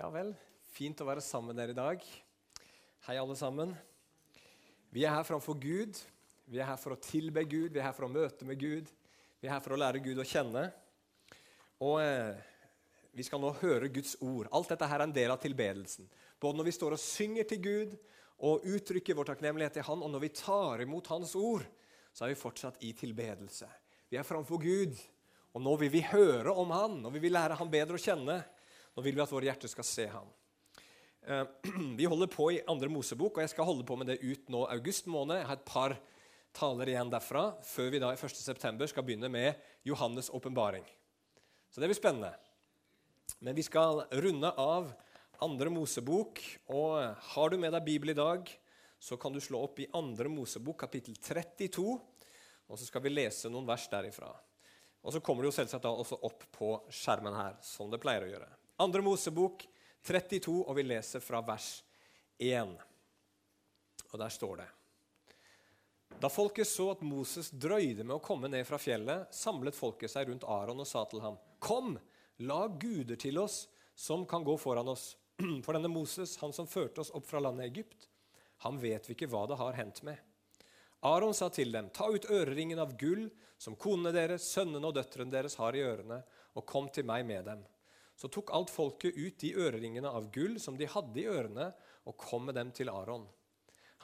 [0.00, 0.30] Ja vel.
[0.72, 2.04] Fint å være sammen med dere i dag.
[3.04, 3.74] Hei, alle sammen.
[4.96, 5.98] Vi er her framfor Gud.
[6.48, 8.86] Vi er her for å tilbe Gud, vi er her for å møte med Gud.
[9.42, 10.62] Vi er her for å lære Gud å kjenne.
[11.84, 12.38] Og eh,
[13.12, 14.48] vi skal nå høre Guds ord.
[14.56, 16.08] Alt dette her er en del av tilbedelsen.
[16.40, 17.92] Både når vi står og synger til Gud
[18.48, 21.66] og uttrykker vår takknemlighet til Han, og når vi tar imot Hans ord,
[22.16, 23.68] så er vi fortsatt i tilbedelse.
[24.08, 24.96] Vi er framfor Gud,
[25.52, 28.38] og nå vil vi høre om Han, og vi vil lære Han bedre å kjenne.
[28.96, 30.30] Nå vil vi at våre hjerter skal se ham.
[31.26, 31.44] Eh,
[31.98, 34.64] vi holder på i andre Mosebok, og jeg skal holde på med det ut nå
[34.72, 35.40] august måned.
[35.40, 35.96] Jeg har et par
[36.56, 38.34] taler igjen derfra før vi da i 1.
[38.34, 39.54] september skal begynne med
[39.86, 40.86] Johannes' åpenbaring.
[41.70, 42.32] Så det blir spennende.
[43.38, 44.90] Men vi skal runde av
[45.44, 46.42] andre Mosebok.
[46.74, 46.98] Og
[47.34, 48.50] har du med deg Bibel i dag,
[49.00, 51.86] så kan du slå opp i andre Mosebok, kapittel 32.
[52.70, 54.32] Og så skal vi lese noen vers derifra.
[55.00, 58.26] Og så kommer det jo selvsagt da også opp på skjermen her, som det pleier
[58.26, 58.50] å gjøre.
[58.80, 59.66] Andre Mosebok
[60.02, 61.82] 32, og vi leser fra vers
[62.40, 62.70] 1.
[64.08, 64.68] Og der står det
[66.22, 70.30] Da folket så at Moses drøyde med å komme ned fra fjellet, samlet folket seg
[70.30, 71.98] rundt Aron og sa til ham, Kom,
[72.40, 75.10] lag guder til oss som kan gå foran oss.
[75.66, 78.06] For denne Moses, han som førte oss opp fra landet Egypt,
[78.64, 80.16] han vet vi ikke hva det har hendt med.
[81.04, 83.26] Aron sa til dem, Ta ut øreringen av gull
[83.60, 86.22] som konene deres, sønnene og døtrene deres har i ørene,
[86.56, 87.60] og kom til meg med dem.
[88.20, 91.70] Så tok alt folket ut de øreringene av gull som de hadde i ørene,
[92.04, 93.24] og kom med dem til Aron.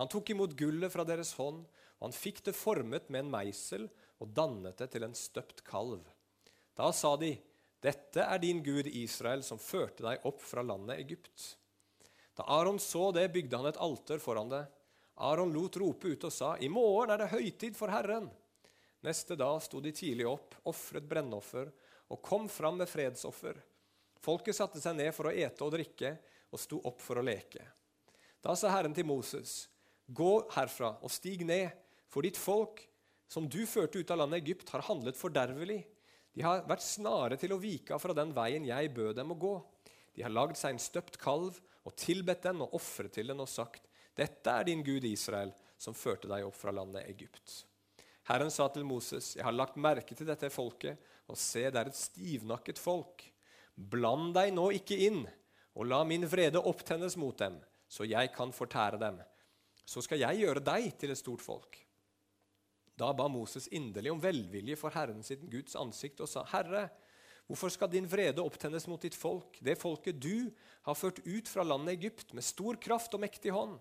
[0.00, 1.66] Han tok imot gullet fra deres hånd,
[1.98, 3.84] og han fikk det formet med en meisel
[4.20, 6.00] og dannet det til en støpt kalv.
[6.76, 7.34] Da sa de,
[7.84, 11.52] Dette er din Gud Israel, som førte deg opp fra landet Egypt.
[12.36, 14.64] Da Aron så det, bygde han et alter foran det.
[15.28, 18.30] Aron lot rope ut og sa, I morgen er det høytid for Herren.
[19.04, 21.68] Neste dag sto de tidlig opp, ofret brennoffer
[22.12, 23.60] og kom fram med fredsoffer.
[24.26, 26.16] Folket satte seg ned for å ete og drikke
[26.50, 27.62] og sto opp for å leke.
[28.42, 29.68] Da sa Herren til Moses.:
[30.06, 31.70] Gå herfra og stig ned,
[32.10, 32.82] for ditt folk,
[33.30, 35.84] som du førte ut av landet Egypt, har handlet fordervelig.
[36.34, 39.38] De har vært snare til å vike av fra den veien jeg bød dem å
[39.46, 39.54] gå.
[40.14, 43.50] De har lagd seg en støpt kalv og tilbedt den og ofret til den og
[43.50, 43.86] sagt:"
[44.16, 47.66] Dette er din Gud Israel, som førte deg opp fra landet Egypt.
[48.26, 50.96] Herren sa til Moses, jeg har lagt merke til dette folket,
[51.28, 53.26] og se, det er et stivnakket folk.
[53.76, 55.24] Bland deg nå ikke inn,
[55.76, 59.18] og la min vrede opptennes mot dem, så jeg kan fortære dem.
[59.84, 61.76] Så skal jeg gjøre deg til et stort folk.
[62.96, 66.86] Da ba Moses inderlig om velvilje for Herren sitt Guds ansikt og sa, Herre,
[67.46, 70.48] hvorfor skal din vrede opptennes mot ditt folk, det folket du
[70.88, 73.76] har ført ut fra landet Egypt med stor kraft og mektig hånd?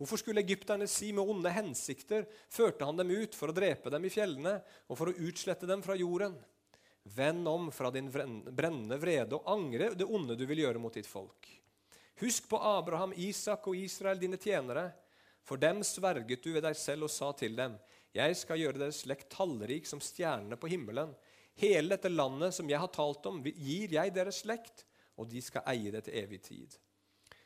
[0.00, 4.08] Hvorfor skulle egypterne si med onde hensikter førte han dem ut for å drepe dem
[4.08, 4.56] i fjellene
[4.88, 6.34] og for å utslette dem fra jorden?
[7.02, 11.08] Vend om fra din brennende vrede og angre det onde du vil gjøre mot ditt
[11.08, 11.48] folk.
[12.22, 14.92] Husk på Abraham, Isak og Israel, dine tjenere.
[15.42, 17.74] For dem sverget du ved deg selv og sa til dem:"
[18.12, 21.14] Jeg skal gjøre deres slekt tallrik som stjernene på himmelen.
[21.56, 24.84] Hele dette landet som jeg har talt om, gir jeg deres slekt,
[25.16, 26.76] og de skal eie det til evig tid.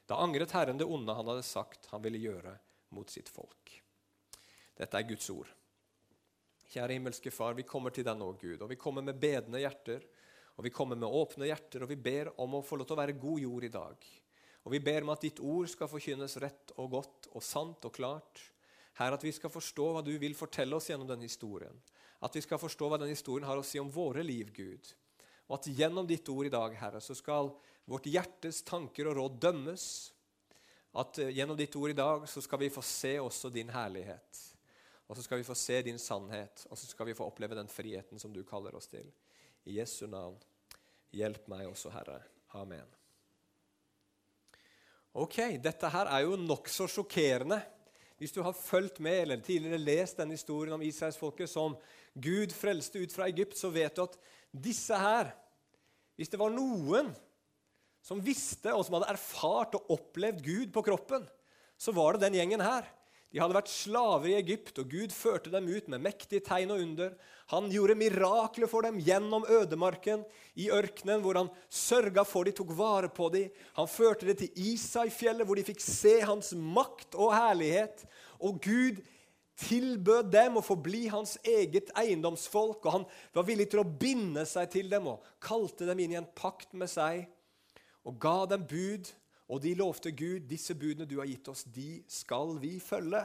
[0.06, 2.58] Da angret Herren det onde han hadde sagt han ville gjøre
[2.94, 3.72] mot sitt folk.
[4.76, 5.48] Dette er Guds ord.
[6.72, 10.04] Kjære himmelske Far, vi kommer til deg nå, Gud, og vi kommer med bedende hjerter.
[10.56, 13.02] Og vi kommer med åpne hjerter, og vi ber om å få lov til å
[13.02, 14.06] være god jord i dag.
[14.64, 17.92] Og vi ber om at ditt ord skal forkynnes rett og godt og sant og
[17.94, 18.40] klart.
[18.96, 21.76] Herre, at vi skal forstå hva du vil fortelle oss gjennom denne historien.
[22.24, 24.88] At vi skal forstå hva denne historien har å si om våre liv, Gud.
[25.46, 27.52] Og at gjennom ditt ord i dag, Herre, så skal
[27.86, 29.86] vårt hjertes tanker og råd dømmes.
[30.96, 34.55] At eh, gjennom ditt ord i dag så skal vi få se også din herlighet.
[35.06, 37.70] Og så skal vi få se din sannhet, og så skal vi få oppleve den
[37.70, 39.06] friheten som du kaller oss til.
[39.66, 40.38] I Jesu navn,
[41.14, 42.20] hjelp meg også, Herre.
[42.58, 42.88] Amen.
[45.16, 47.60] Ok, Dette her er jo nokså sjokkerende.
[48.20, 51.76] Hvis du har fulgt med eller tidligere lest denne historien om israelsfolket som
[52.12, 54.16] Gud frelste ut fra Egypt, så vet du at
[54.52, 55.34] disse her
[56.16, 57.10] Hvis det var noen
[58.00, 61.26] som visste og som hadde erfart og opplevd Gud på kroppen,
[61.76, 62.86] så var det den gjengen her.
[63.34, 66.82] De hadde vært slaver i Egypt, og Gud førte dem ut med mektige tegn og
[66.84, 67.16] under.
[67.52, 70.22] Han gjorde mirakler for dem gjennom ødemarken,
[70.56, 73.42] i ørkenen, hvor han sørga for de, tok vare på de.
[73.76, 78.06] Han førte dem til Isai-fjellet, hvor de fikk se hans makt og herlighet.
[78.40, 79.02] Og Gud
[79.60, 83.06] tilbød dem å forbli hans eget eiendomsfolk, og han
[83.36, 86.76] var villig til å binde seg til dem og kalte dem inn i en pakt
[86.76, 87.24] med seg
[88.06, 89.08] og ga dem bud
[89.46, 93.22] og de lovte Gud, disse budene du har gitt oss, de skal vi følge.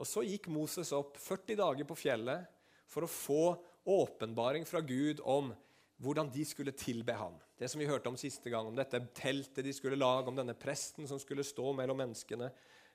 [0.00, 2.48] Og så gikk Moses opp 40 dager på fjellet
[2.90, 3.42] for å få
[3.90, 5.52] åpenbaring fra Gud om
[6.00, 7.36] hvordan de skulle tilbe ham.
[7.60, 10.56] Det som vi hørte om siste gang, om dette teltet de skulle lage, om denne
[10.58, 12.48] presten som skulle stå mellom menneskene,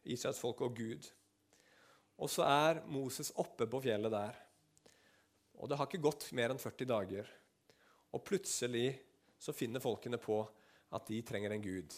[0.04, 1.08] Israels folk og Gud.
[2.18, 4.42] Og så er Moses oppe på fjellet der.
[5.62, 7.30] Og det har ikke gått mer enn 40 dager.
[8.16, 8.90] Og plutselig
[9.40, 10.42] så finner folkene på
[10.96, 11.96] at de trenger en gud.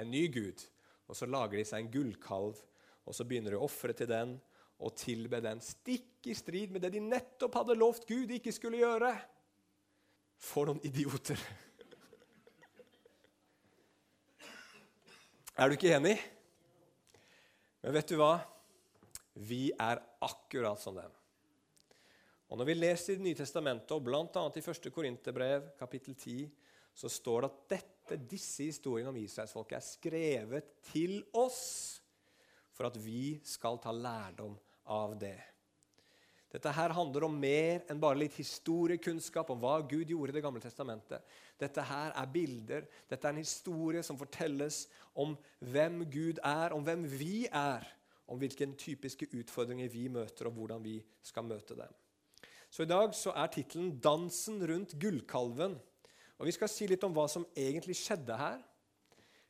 [0.00, 0.62] En ny gud.
[1.08, 2.58] Og så lager de seg en gullkalv,
[3.04, 4.38] og så begynner de å ofre til den
[4.84, 8.80] og tilbe den, stikk i strid med det de nettopp hadde lovt Gud ikke skulle
[8.80, 9.12] gjøre.
[10.40, 11.38] For noen idioter!
[15.54, 16.16] Er du ikke enig?
[17.84, 18.40] Men vet du hva?
[19.38, 21.12] Vi er akkurat som dem.
[22.50, 24.24] Og Når vi leser i Det nye testamentet, og bl.a.
[24.26, 24.90] i 1.
[24.94, 26.50] Korinterbrev, kapittel 10,
[26.94, 27.93] så står det at dette,
[28.28, 31.64] disse historiene om israelsfolket er skrevet til oss
[32.74, 34.56] for at vi skal ta lærdom
[34.90, 35.38] av det.
[36.54, 40.42] Dette her handler om mer enn bare litt historiekunnskap om hva Gud gjorde i Det
[40.44, 41.24] gamle testamentet.
[41.58, 44.84] Dette her er bilder, dette er en historie som fortelles
[45.18, 47.82] om hvem Gud er, om hvem vi er,
[48.30, 51.90] om hvilke typiske utfordringer vi møter, og hvordan vi skal møte dem.
[52.70, 55.76] Så I dag så er tittelen 'Dansen rundt gullkalven'.
[56.38, 58.62] Og Vi skal si litt om hva som egentlig skjedde her.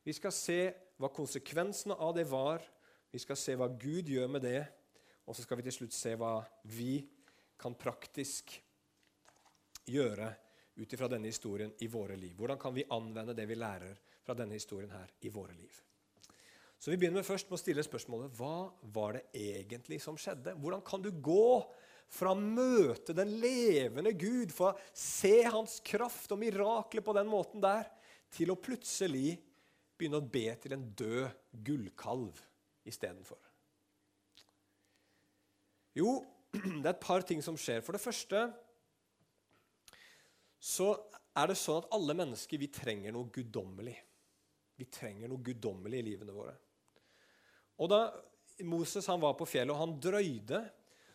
[0.04, 0.58] Vi skal se
[1.00, 2.62] hva konsekvensene av det var.
[3.10, 4.60] Vi skal se hva Gud gjør med det.
[5.24, 6.36] Og så skal vi til slutt se hva
[6.76, 6.98] vi
[7.60, 8.52] kan praktisk
[9.88, 10.28] gjøre
[10.76, 12.34] ut ifra denne historien i våre liv.
[12.36, 15.80] Hvordan kan vi anvende det vi lærer fra denne historien her i våre liv?
[16.78, 20.52] Så Vi begynner med først med å stille spørsmålet hva var det egentlig som skjedde?
[20.60, 21.64] Hvordan kan du gå
[22.12, 27.30] fra å møte den levende Gud, fra å se hans kraft og mirakler på den
[27.30, 27.88] måten der,
[28.34, 29.36] til å plutselig
[29.94, 32.40] begynne å be til en død gullkalv
[32.86, 33.40] istedenfor?
[35.94, 36.18] Jo,
[36.82, 37.82] det er et par ting som skjer.
[37.86, 38.46] For det første
[40.64, 40.92] så
[41.36, 43.96] er det sånn at alle mennesker vi trenger noe guddommelig.
[44.78, 46.54] Vi trenger noe guddommelig i livene våre.
[47.82, 48.00] Og da
[48.66, 50.62] Moses han var på fjellet og han drøyde,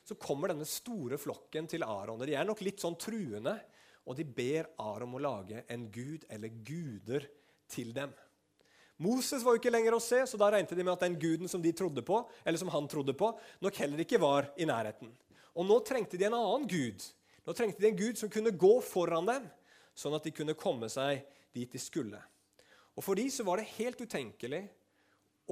[0.09, 2.21] så kommer denne store flokken til Aron.
[2.25, 3.53] De er nok litt sånn truende,
[4.09, 7.27] og de ber Aron å lage en gud eller guder
[7.69, 8.15] til dem.
[8.99, 11.51] Moses var jo ikke lenger å se, så da regnet de med at den guden
[11.51, 13.29] som de trodde på, eller som han trodde på,
[13.63, 15.13] nok heller ikke var i nærheten.
[15.55, 17.05] Og nå trengte de en annen gud.
[17.45, 19.45] Nå trengte de en gud som kunne gå foran dem,
[19.95, 21.21] sånn at de kunne komme seg
[21.55, 22.19] dit de skulle.
[22.97, 24.65] Og For de så var det helt utenkelig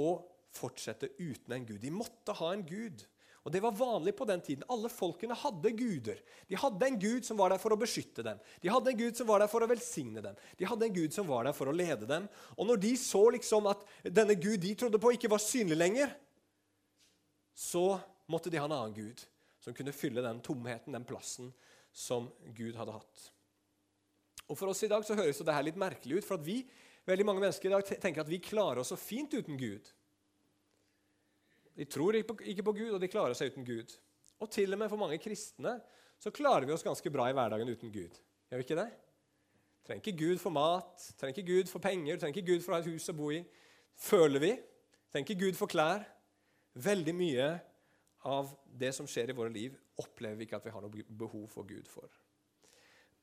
[0.02, 0.18] å
[0.58, 1.80] fortsette uten en gud.
[1.80, 3.06] De måtte ha en gud.
[3.48, 4.66] Og Det var vanlig på den tiden.
[4.68, 6.18] Alle folkene hadde guder.
[6.52, 8.42] De hadde en gud som var der for å beskytte dem.
[8.60, 10.36] De hadde en gud som var der for å velsigne dem.
[10.60, 12.26] De hadde en gud som var der for å lede dem.
[12.58, 16.12] Og når de så liksom at denne gud de trodde på, ikke var synlig lenger,
[17.56, 17.86] så
[18.28, 19.24] måtte de ha en annen gud
[19.64, 21.54] som kunne fylle den tomheten, den plassen
[21.96, 23.24] som Gud hadde hatt.
[24.52, 26.62] Og For oss i dag så høres det her litt merkelig ut, for vi,
[27.08, 29.88] veldig mange mennesker i dag tenker at vi klarer oss så fint uten Gud.
[31.78, 33.94] De tror ikke på Gud, og de klarer seg uten Gud.
[34.42, 35.78] Og til og med for mange kristne
[36.18, 38.18] så klarer vi oss ganske bra i hverdagen uten Gud.
[38.50, 38.90] Gjør vi ikke det?
[39.88, 42.78] Trenger ikke Gud for mat, trenger ikke Gud for penger, trenger ikke Gud for å
[42.78, 43.42] ha et hus å bo i.
[43.98, 44.54] Føler vi.
[45.14, 46.04] Trenger ikke Gud for klær.
[46.78, 47.48] Veldig mye
[48.28, 48.52] av
[48.82, 51.70] det som skjer i våre liv, opplever vi ikke at vi har noe behov for
[51.70, 52.10] Gud for.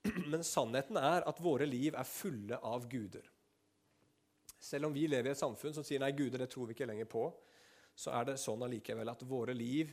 [0.33, 3.27] Men sannheten er at våre liv er fulle av guder.
[4.65, 6.89] Selv om vi lever i et samfunn som sier nei, guder det tror vi ikke
[6.89, 7.27] lenger på,
[7.94, 9.93] så er det sånn allikevel at våre liv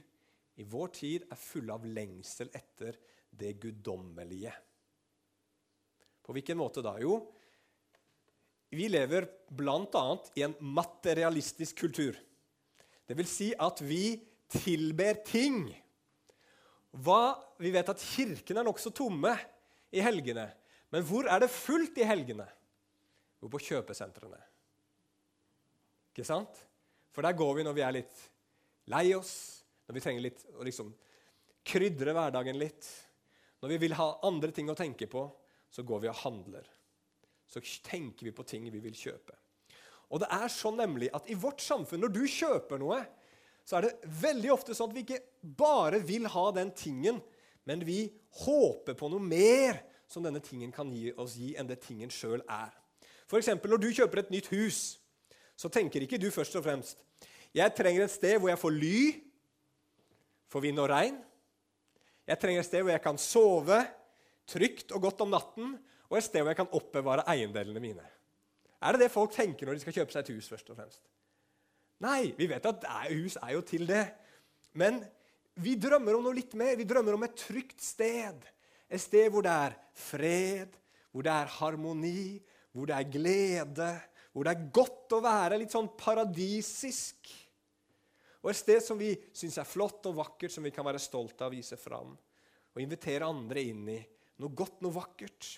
[0.60, 2.98] i vår tid er fulle av lengsel etter
[3.32, 4.54] det guddommelige.
[6.22, 6.98] På hvilken måte da?
[7.02, 7.16] Jo,
[8.72, 10.04] vi lever bl.a.
[10.36, 12.18] i en materialistisk kultur.
[13.08, 14.16] Det vil si at vi
[14.52, 15.66] tilber ting.
[16.92, 19.34] Hva, vi vet at kirkene er nokså tomme
[19.92, 20.48] i helgene.
[20.92, 22.48] Men hvor er det fullt i helgene?
[23.42, 24.40] Jo, på kjøpesentrene.
[26.12, 26.60] Ikke sant?
[27.12, 28.26] For der går vi når vi er litt
[28.92, 29.34] lei oss,
[29.88, 30.92] når vi trenger litt å liksom
[31.68, 32.88] krydre hverdagen litt.
[33.62, 35.26] Når vi vil ha andre ting å tenke på,
[35.72, 36.66] så går vi og handler.
[37.48, 39.36] Så tenker vi på ting vi vil kjøpe.
[40.12, 43.00] Og det er sånn nemlig at i vårt samfunn, når du kjøper noe,
[43.68, 45.22] så er det veldig ofte sånn at vi ikke
[45.60, 47.22] bare vil ha den tingen,
[47.68, 48.04] men vi
[48.42, 49.80] håper på noe mer
[50.12, 52.74] som denne tingen kan gi oss gi, enn det tingen sjøl er.
[53.30, 53.54] F.eks.
[53.64, 54.82] når du kjøper et nytt hus
[55.62, 57.06] så tenker ikke du først og fremst
[57.56, 58.98] jeg trenger et sted hvor jeg får ly
[60.52, 61.18] for vind og regn.
[62.28, 63.80] Jeg trenger et sted hvor jeg kan sove
[64.52, 65.76] trygt og godt om natten,
[66.12, 68.04] og et sted hvor jeg kan oppbevare eiendelene mine.
[68.82, 70.50] Er det det folk tenker når de skal kjøpe seg et hus?
[70.52, 71.04] først og fremst?
[72.02, 74.06] Nei, vi vet at hus er jo til det.
[74.74, 75.04] Men
[75.62, 76.74] vi drømmer om noe litt mer.
[76.80, 78.48] Vi drømmer om et trygt sted.
[78.90, 80.80] Et sted hvor det er fred,
[81.12, 82.40] hvor det er harmoni,
[82.74, 83.92] hvor det er glede,
[84.32, 87.32] hvor det er godt å være litt sånn paradisisk.
[88.42, 91.46] Og et sted som vi syns er flott og vakkert, som vi kan være stolte
[91.46, 92.16] av å vise fram.
[92.72, 94.00] Og invitere andre inn i
[94.42, 95.50] noe godt, noe vakkert.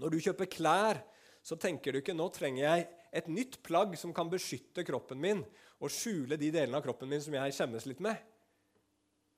[0.00, 1.02] Når du kjøper klær,
[1.44, 5.40] så tenker du ikke nå trenger jeg et nytt plagg som kan beskytte kroppen min
[5.80, 8.18] og skjule de delene av kroppen min som jeg skjemmes litt med.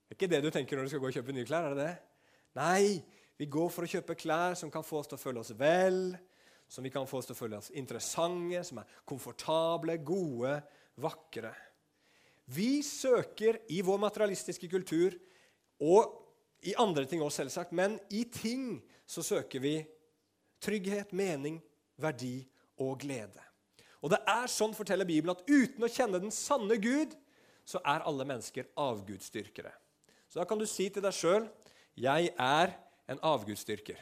[0.07, 1.69] Det er ikke det du tenker når du skal gå og kjøpe nye klær?
[1.69, 1.95] er det det?
[2.59, 3.01] Nei,
[3.39, 6.13] vi går for å kjøpe klær som kan få oss til å føle oss vel,
[6.73, 10.55] som vi kan få oss til å føle oss interessante, som er komfortable, gode,
[11.05, 11.53] vakre.
[12.49, 15.19] Vi søker i vår materialistiske kultur,
[15.85, 16.17] og
[16.65, 19.75] i andre ting også, selvsagt, men i ting så søker vi
[20.63, 21.59] trygghet, mening,
[22.01, 22.39] verdi
[22.81, 23.43] og glede.
[24.01, 27.13] Og det er sånn, forteller Bibelen, at uten å kjenne den sanne Gud,
[27.69, 29.71] så er alle mennesker avgudsdyrkere.
[30.31, 31.51] Så da kan du si til deg sjøl
[31.95, 32.73] 'Jeg er
[33.09, 34.01] en avgudsdyrker'.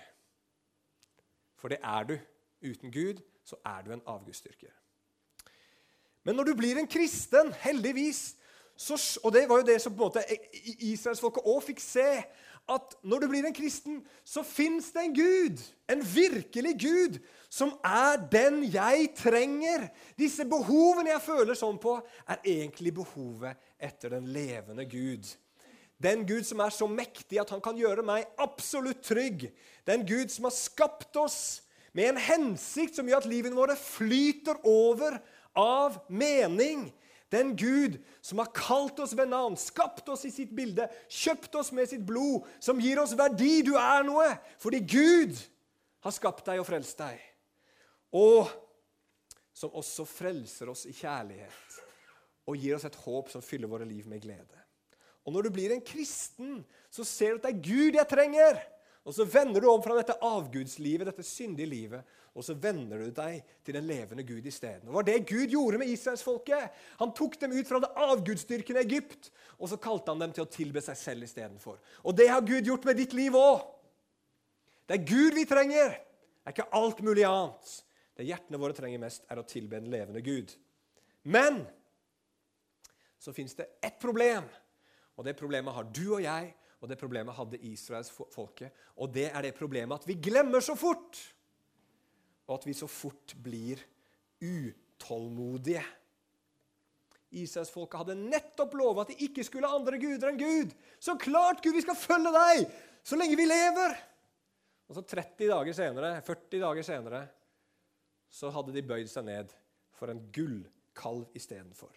[1.58, 2.20] For det er du.
[2.62, 4.72] Uten Gud så er du en avgudsdyrker.
[6.24, 8.36] Men når du blir en kristen, heldigvis,
[8.76, 10.22] så, og det var jo det som på en måte
[10.80, 12.06] israelsfolket òg fikk se,
[12.70, 17.18] at når du blir en kristen, så fins det en Gud, en virkelig Gud,
[17.50, 19.88] som er den jeg trenger.
[20.18, 21.96] Disse behovene jeg føler sånn på,
[22.28, 25.26] er egentlig behovet etter den levende Gud.
[26.00, 29.50] Den Gud som er så mektig at han kan gjøre meg absolutt trygg.
[29.84, 31.40] Den Gud som har skapt oss
[31.96, 35.18] med en hensikt som gjør at livene våre flyter over
[35.58, 36.88] av mening.
[37.30, 41.70] Den Gud som har kalt oss ved navn, skapt oss i sitt bilde, kjøpt oss
[41.74, 43.60] med sitt blod, som gir oss verdi.
[43.66, 44.26] Du er noe
[44.62, 45.38] fordi Gud
[46.02, 47.20] har skapt deg og frelst deg.
[48.18, 48.50] Og
[49.54, 51.78] som også frelser oss i kjærlighet
[52.48, 54.58] og gir oss et håp som fyller våre liv med glede.
[55.26, 58.58] Og når du blir en kristen, så ser du at det er Gud jeg trenger.
[59.08, 63.08] Og så vender du om fra dette avgudslivet, dette syndige livet, og så vender du
[63.14, 64.84] deg til den levende Gud isteden.
[64.86, 66.76] Det var det Gud gjorde med israelsfolket.
[67.00, 70.52] Han tok dem ut fra det avgudsdyrkende Egypt, og så kalte han dem til å
[70.52, 71.80] tilbe seg selv istedenfor.
[72.04, 73.64] Og det har Gud gjort med ditt liv òg.
[74.86, 75.96] Det er Gud vi trenger.
[75.96, 77.74] Det er ikke alt mulig annet.
[78.20, 80.52] Det hjertene våre trenger mest, er å tilbe en levende Gud.
[81.24, 81.62] Men
[83.20, 84.44] så fins det ett problem,
[85.16, 88.70] og det problemet har du og jeg, og det problemet hadde Israels folke.
[88.96, 91.20] Og det er det problemet at vi glemmer så fort
[92.50, 93.78] og at vi så fort blir
[94.42, 95.84] utålmodige.
[97.30, 100.72] Israelsfolket hadde nettopp lova at de ikke skulle ha andre guder enn Gud.
[100.98, 102.64] Så klart, Gud, vi skal følge deg
[103.06, 103.94] så lenge vi lever!
[104.90, 107.20] Og så 30 dager senere, 40 dager senere
[108.30, 109.54] så hadde de bøyd seg ned
[109.94, 111.94] for en gullkalv istedenfor.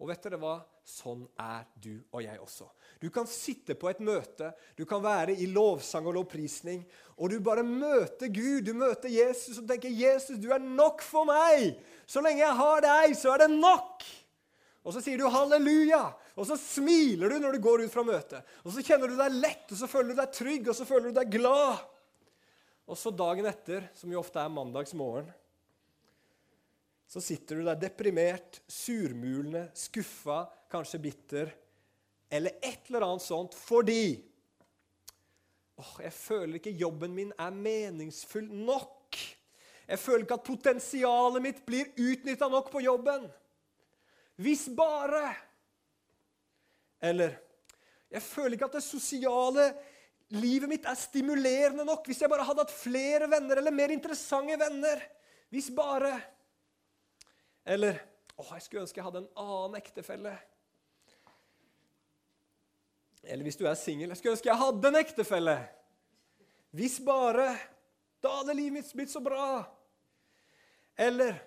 [0.00, 0.54] Og vet dere hva?
[0.86, 2.66] Sånn er du og jeg også.
[3.02, 6.80] Du kan sitte på et møte, du kan være i lovsang og lovprisning,
[7.20, 11.28] og du bare møter Gud, du møter Jesus og tenker 'Jesus, du er nok for
[11.28, 11.76] meg'.
[12.06, 14.08] Så lenge jeg har deg, så er det nok.
[14.84, 18.42] Og så sier du 'halleluja', og så smiler du når du går ut fra møtet.
[18.64, 21.12] Og så kjenner du deg lett, og så føler du deg trygg, og så føler
[21.12, 21.84] du deg glad.
[22.88, 25.28] Og så dagen etter, som jo ofte er mandagsmorgen,
[27.10, 31.50] så sitter du der deprimert, surmulende, skuffa, kanskje bitter,
[32.30, 34.14] eller et eller annet sånt fordi
[35.80, 39.18] åh, jeg føler ikke jobben min er meningsfull nok.
[39.90, 43.26] Jeg føler ikke at potensialet mitt blir utnytta nok på jobben.
[44.40, 45.34] Hvis bare
[47.02, 47.34] Eller
[48.10, 49.70] jeg føler ikke at det sosiale
[50.36, 52.06] livet mitt er stimulerende nok.
[52.06, 55.02] Hvis jeg bare hadde hatt flere venner eller mer interessante venner.
[55.50, 56.12] Hvis bare
[57.64, 57.98] eller
[58.36, 60.32] å, jeg skulle ønske jeg hadde en annen ektefelle.
[63.22, 65.58] Eller hvis du er singel jeg skulle ønske jeg hadde en ektefelle.
[66.70, 67.52] Hvis bare.
[68.20, 69.64] Da hadde livet mitt blitt så bra.
[71.00, 71.38] Eller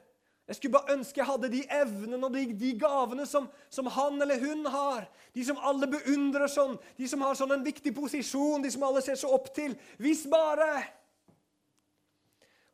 [0.48, 4.22] jeg skulle bare ønske jeg hadde de evnene og de, de gavene som, som, han
[4.22, 5.06] eller hun har.
[5.36, 9.02] De som alle beundrer sånn, de som har sånn en viktig posisjon, de som alle
[9.06, 9.78] ser så opp til.
[10.04, 10.68] Hvis bare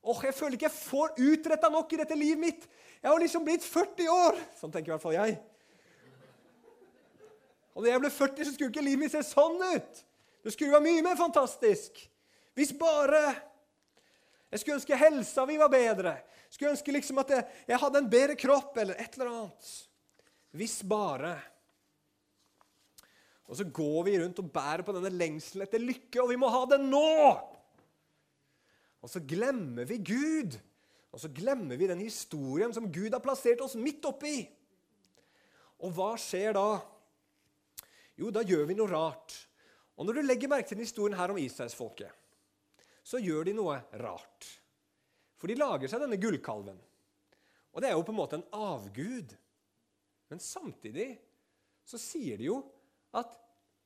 [0.03, 2.67] Åh, Jeg føler ikke jeg får utretta nok i dette livet mitt.
[3.01, 4.39] Jeg har liksom blitt 40 år.
[4.59, 5.39] Sånn tenker i hvert fall jeg.
[7.75, 10.01] Og da jeg ble 40, så skulle ikke livet mitt se sånn ut.
[10.43, 12.01] Det skulle være mye mer fantastisk.
[12.57, 13.21] Hvis bare
[14.49, 16.15] Jeg skulle ønske helsa mi var bedre.
[16.49, 19.67] Skulle ønske liksom at jeg, jeg hadde en bedre kropp eller et eller annet.
[20.57, 21.35] Hvis bare.
[23.45, 26.49] Og så går vi rundt og bærer på denne lengselen etter lykke, og vi må
[26.49, 27.13] ha det nå!
[29.03, 30.57] Og så glemmer vi Gud.
[31.09, 34.43] Og så glemmer vi den historien som Gud har plassert oss midt oppi.
[35.79, 36.67] Og hva skjer da?
[38.19, 39.35] Jo, da gjør vi noe rart.
[39.99, 42.11] Og når du legger merke til den historien her om Israelsfolket,
[43.03, 44.47] så gjør de noe rart.
[45.39, 46.77] For de lager seg denne gullkalven.
[47.73, 49.33] Og det er jo på en måte en avgud.
[50.29, 51.13] Men samtidig
[51.87, 52.59] så sier de jo
[53.17, 53.31] at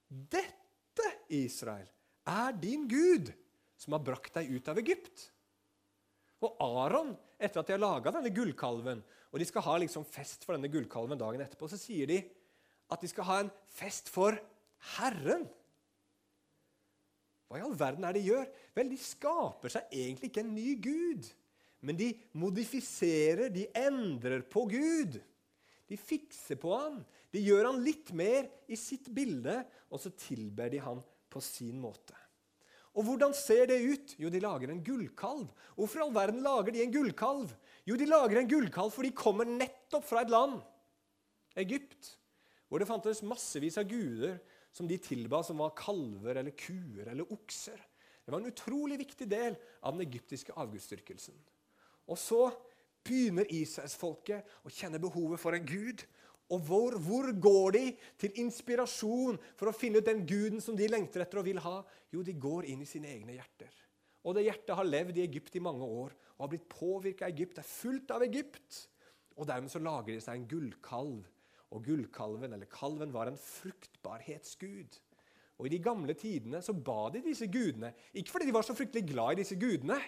[0.10, 1.88] dette, Israel,
[2.28, 3.32] er din Gud
[3.84, 5.28] som har brakt deg ut av Egypt.
[6.44, 10.44] Og Aron, etter at de har laga denne gullkalven, og de skal ha liksom fest
[10.46, 12.20] for denne gullkalven dagen etterpå, så sier de
[12.92, 14.38] at de skal ha en fest for
[14.98, 15.46] Herren.
[17.48, 18.48] Hva i all verden er det de gjør?
[18.76, 21.28] Vel, de skaper seg egentlig ikke en ny gud.
[21.84, 22.10] Men de
[22.40, 25.20] modifiserer, de endrer på Gud.
[25.90, 27.02] De fikser på han.
[27.34, 29.60] De gjør han litt mer i sitt bilde,
[29.92, 31.02] og så tilber de han
[31.34, 32.16] på sin måte.
[32.94, 34.16] Og hvordan ser det ut?
[34.22, 35.48] Jo, de lager en gullkalv.
[35.78, 37.54] Hvorfor i all verden lager de en gullkalv?
[37.90, 40.60] Jo, de lager en gullkalv for de kommer nettopp fra et land,
[41.62, 42.16] Egypt,
[42.70, 44.40] hvor det fantes massevis av guder
[44.74, 47.82] som de tilba, som var kalver eller kuer eller okser.
[48.24, 51.36] Det var en utrolig viktig del av den egyptiske avgudsdyrkelsen.
[52.10, 52.48] Og så
[53.04, 56.06] begynner Israelsfolket å kjenne behovet for en gud.
[56.52, 57.84] Og hvor, hvor, går de
[58.20, 61.78] til inspirasjon for å finne ut den guden som de lengter etter og vil ha?
[62.14, 63.72] Jo, de går inn i sine egne hjerter.
[64.24, 67.34] Og det hjertet har levd i Egypt i mange år og har blitt påvirka av
[67.34, 67.56] Egypt.
[67.58, 68.82] Det er fullt av Egypt.
[69.40, 71.24] Og dermed så lager de seg en gullkalv.
[71.74, 75.00] Og gullkalven, eller kalven, var en fruktbarhetsgud.
[75.58, 78.76] Og I de gamle tidene så ba de disse gudene, ikke fordi de var så
[78.78, 80.00] fryktelig glad i disse gudene,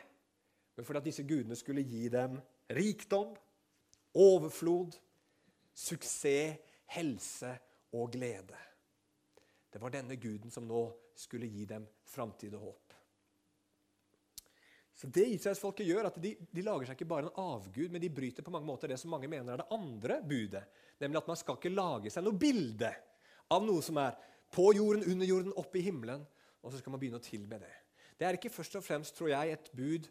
[0.75, 2.39] men fordi at disse gudene skulle gi dem
[2.75, 3.35] rikdom,
[4.15, 4.97] overflod,
[5.75, 6.57] suksess,
[6.95, 7.51] helse
[7.95, 8.57] og glede.
[9.71, 10.87] Det var denne guden som nå
[11.19, 12.81] skulle gi dem framtid og håp.
[14.95, 18.09] Så det Israelsfolket gjør, at de, de, lager seg ikke bare en avgud, men de
[18.15, 20.63] bryter på mange måter det som mange mener er det andre budet.
[21.03, 22.93] Nemlig at man skal ikke lage seg noe bilde
[23.51, 24.15] av noe som er
[24.55, 26.23] på jorden, under jorden, oppe i himmelen.
[26.63, 27.73] Og så skal man begynne å tilbe det.
[28.15, 30.07] Det er ikke først og fremst, tror jeg, et bud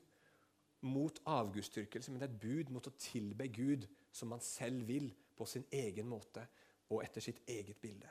[0.84, 5.64] mot avgudsdyrkelse, men et bud mot å tilbe Gud som man selv vil, på sin
[5.74, 6.44] egen måte
[6.92, 8.10] og etter sitt eget bilde.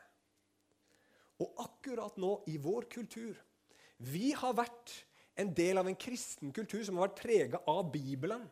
[1.41, 3.39] Og akkurat nå, i vår kultur
[3.97, 4.91] Vi har vært
[5.39, 8.43] en del av en kristen kultur som har vært prega av Bibelen.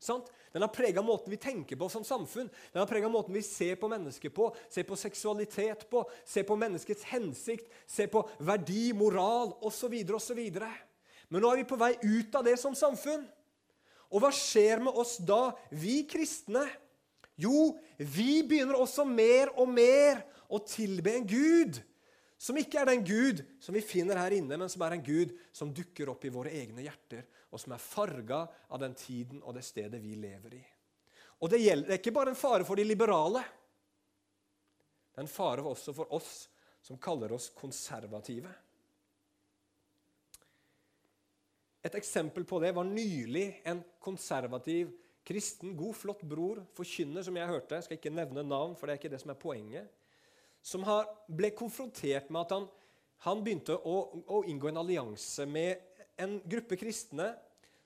[0.00, 0.30] Sant?
[0.52, 2.48] Den har prega måten vi tenker på som samfunn.
[2.72, 6.56] Den har prega måten vi ser på mennesker på, ser på seksualitet på, ser på
[6.58, 9.94] menneskets hensikt, ser på verdi, moral osv.
[10.16, 10.40] osv.
[11.28, 13.28] Men nå er vi på vei ut av det som samfunn.
[14.10, 16.64] Og hva skjer med oss da, vi kristne?
[17.40, 21.80] Jo, vi begynner også mer og mer å tilbe en Gud
[22.40, 25.34] som ikke er den Gud som vi finner her inne, men som er en Gud
[25.52, 29.58] som dukker opp i våre egne hjerter, og som er farga av den tiden og
[29.58, 30.62] det stedet vi lever i.
[31.40, 33.42] Og det, gjelder, det er ikke bare en fare for de liberale.
[35.12, 36.32] Det er en fare også for oss
[36.84, 38.52] som kaller oss konservative.
[41.84, 44.92] Et eksempel på det var nylig en konservativ
[45.26, 47.80] kristen, god, flott bror, forkynner, som jeg hørte.
[47.84, 49.90] Skal ikke nevne navn, for det er ikke det som er poenget
[50.62, 50.84] som
[51.32, 52.66] ble konfrontert med at han,
[53.24, 53.96] han begynte å,
[54.28, 55.80] å, inngå en allianse med
[56.20, 57.32] en gruppe kristne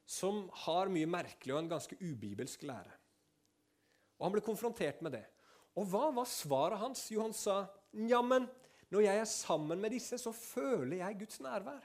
[0.04, 2.98] som har mye merkelig og en ganske ubibelsk lære.
[4.18, 5.24] Og Han ble konfrontert med det.
[5.78, 7.06] Og hva var svaret hans?
[7.10, 8.46] Jo, han sa jammen,
[8.92, 11.82] når jeg er sammen med disse, så føler jeg Guds nærvær.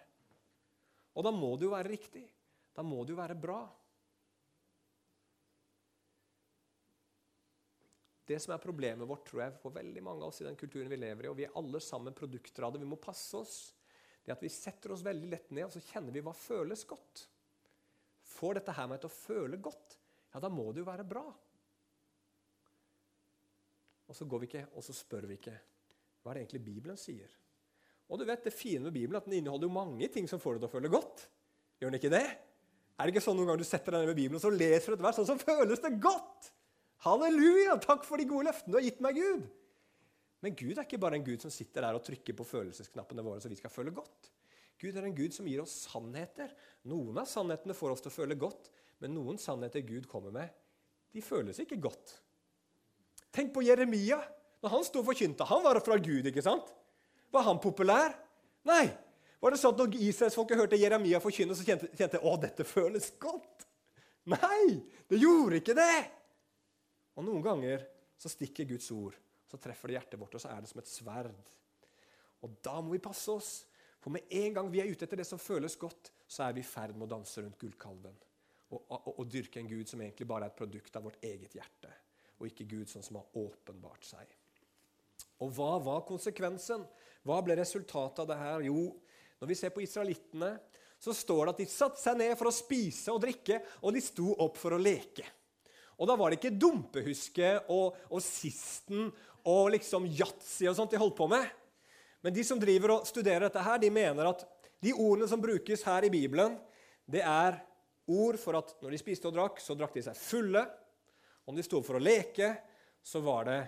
[1.18, 2.26] Og da må det jo være riktig.
[2.76, 3.64] Da må det jo være bra.
[8.30, 10.92] Det som er problemet vårt tror jeg, for veldig mange av oss i den kulturen
[10.92, 13.56] vi lever i, og vi er alle sammen produkter av det, vi må passe oss,
[14.22, 17.24] det at vi setter oss veldig lett ned og så kjenner vi hva føles godt.
[18.30, 19.98] Får dette her med til å føle godt,
[20.30, 21.26] ja, da må det jo være bra.
[24.10, 25.56] Og så går vi ikke, og så spør vi ikke
[26.20, 27.34] hva er det egentlig Bibelen sier.
[28.10, 30.42] Og du vet, Det fine med Bibelen er at den inneholder jo mange ting som
[30.42, 31.26] får deg til å føle godt.
[31.80, 32.26] Gjør den ikke det?
[33.00, 34.94] Er det ikke sånn noen ganger du setter deg ned med Bibelen og så leser
[34.94, 36.50] et vers, sånn så føles det godt?
[37.06, 37.78] Halleluja!
[37.84, 39.48] Takk for de gode løftene du har gitt meg, Gud.
[40.44, 43.44] Men Gud er ikke bare en Gud som sitter der og trykker på følelsesknappene våre
[43.44, 44.32] så vi skal føle godt.
[44.80, 46.52] Gud er en Gud som gir oss sannheter.
[46.88, 48.70] Noen av sannhetene får oss til å føle godt,
[49.04, 50.52] men noen sannheter Gud kommer med,
[51.12, 52.14] de føles ikke godt.
[53.36, 54.20] Tenk på Jeremia.
[54.60, 56.68] Når han sto og forkynte, han var fra Gud, ikke sant?
[57.32, 58.16] Var han populær?
[58.68, 58.86] Nei.
[59.40, 63.08] Var det sånn at Når israelsfolket hørte Jeremia forkynne, så kjente de å, dette føles
[63.22, 63.68] godt?
[64.30, 66.19] Nei, det gjorde ikke det.
[67.20, 67.84] Og noen ganger
[68.20, 69.18] så stikker Guds ord,
[69.50, 71.52] så treffer det hjertet vårt, og så er det som et sverd.
[72.46, 73.52] Og da må vi passe oss,
[74.00, 76.64] for med en gang vi er ute etter det som føles godt, så er vi
[76.64, 78.16] i ferd med å danse rundt gullkalven
[78.70, 81.56] og, og, og, dyrke en Gud som egentlig bare er et produkt av vårt eget
[81.58, 81.92] hjerte,
[82.40, 84.36] og ikke Gud sånn som har åpenbart seg.
[85.44, 86.86] Og hva var konsekvensen?
[87.28, 88.68] Hva ble resultatet av det her?
[88.70, 88.92] Jo,
[89.42, 90.54] når vi ser på israelittene,
[91.00, 94.04] så står det at de satte seg ned for å spise og drikke, og de
[94.04, 95.26] sto opp for å leke.
[96.00, 99.10] Og da var det ikke dumpehuske og, og sisten
[99.50, 101.44] og liksom yatzy og sånt de holdt på med.
[102.24, 104.46] Men de som driver og studerer dette, her, de mener at
[104.84, 106.56] de ordene som brukes her i Bibelen,
[107.10, 107.60] det er
[108.10, 110.64] ord for at når de spiste og drakk, så drakk de seg fulle.
[111.50, 112.52] Om de sto for å leke,
[113.04, 113.60] så var det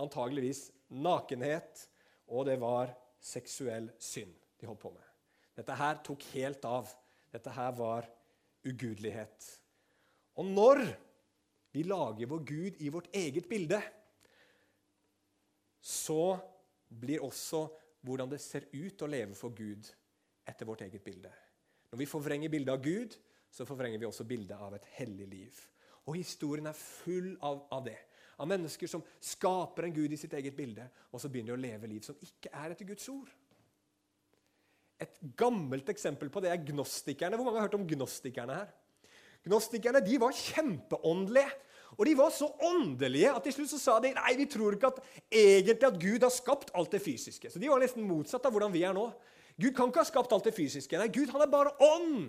[0.00, 0.68] antageligvis
[1.02, 1.86] nakenhet,
[2.32, 5.04] og det var seksuell synd de holdt på med.
[5.56, 6.90] Dette her tok helt av.
[7.32, 8.08] Dette her var
[8.66, 9.46] ugudelighet.
[10.36, 10.82] Og når
[11.72, 13.80] vi lager vår Gud i vårt eget bilde,
[15.80, 16.36] så
[16.88, 17.66] blir også
[18.06, 19.88] hvordan det ser ut å leve for Gud
[20.46, 21.32] etter vårt eget bilde.
[21.90, 23.16] Når vi forvrenger bildet av Gud,
[23.50, 25.58] så forvrenger vi også bildet av et hellig liv.
[26.06, 27.98] Og historien er full av, av det.
[28.42, 31.64] Av mennesker som skaper en Gud i sitt eget bilde, og så begynner de å
[31.64, 33.30] leve liv som ikke er etter Guds ord.
[35.00, 37.36] Et gammelt eksempel på det er gnostikerne.
[37.36, 38.74] Hvor mange har hørt om gnostikerne her?
[39.46, 41.52] Gnostikerne de var kjempeåndelige.
[41.96, 44.90] Og de var så åndelige at til slutt så sa de nei, vi tror ikke
[44.90, 44.98] at
[45.30, 47.48] egentlig at Gud har skapt alt det fysiske.
[47.48, 49.06] Så de var nesten motsatt av hvordan vi er nå.
[49.56, 50.98] Gud kan ikke ha skapt alt det fysiske.
[51.00, 52.26] Nei, Gud han er bare ånd.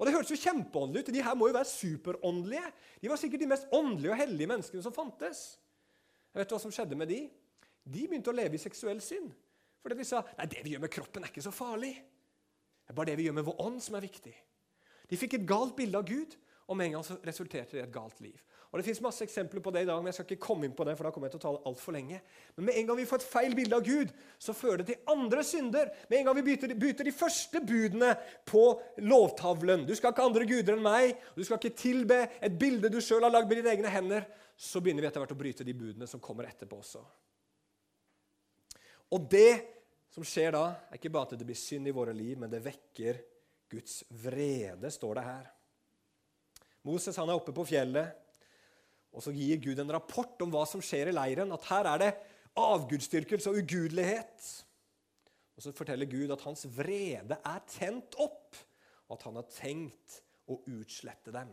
[0.00, 1.12] Og Det hørtes jo kjempeåndelig ut.
[1.14, 2.72] De her må jo være superåndelige.
[2.98, 5.44] De var sikkert de mest åndelige og hellige menneskene som fantes.
[6.34, 7.20] Vet du hva som skjedde med de?
[7.86, 9.30] De begynte å leve i seksuell synd.
[9.82, 11.92] Fordi de sa nei, det vi gjør med kroppen, er ikke så farlig.
[12.82, 14.34] Det er bare det vi gjør med vår ånd, som er viktig.
[15.10, 16.38] De fikk et galt bilde av Gud,
[16.68, 18.38] og med en gang så resulterte det i et galt liv.
[18.72, 20.72] Og Det fins masse eksempler på det i dag, men jeg skal ikke komme inn
[20.72, 22.22] på det, for da kommer jeg til å tale altfor lenge.
[22.56, 25.10] Men med en gang vi får et feil bilde av Gud, så fører det til
[25.12, 25.90] andre synder.
[26.08, 28.14] Med en gang vi byter, byter de første budene
[28.48, 28.62] på
[29.04, 32.88] lovtavlen Du skal ikke andre guder enn meg, og du skal ikke tilbe et bilde
[32.88, 34.24] du sjøl har lagd med dine egne hender.
[34.56, 37.04] Så begynner vi etter hvert å bryte de budene som kommer etterpå også.
[39.12, 39.52] Og det
[40.12, 42.64] som skjer da, er ikke bare at det blir synd i våre liv, men det
[42.64, 43.20] vekker
[43.72, 45.46] Guds vrede, står det her.
[46.86, 48.18] Moses han er oppe på fjellet.
[49.12, 51.52] Og så gir Gud en rapport om hva som skjer i leiren.
[51.52, 52.12] At her er det
[52.58, 54.46] avgudsdyrkelse og ugudelighet.
[55.56, 58.56] Og så forteller Gud at hans vrede er tent opp,
[59.08, 61.52] og at han har tenkt å utslette dem.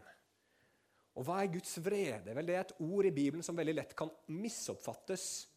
[1.19, 2.31] Og hva er Guds vrede?
[2.31, 5.48] Vel, Det er et ord i Bibelen som veldig lett kan misoppfattes.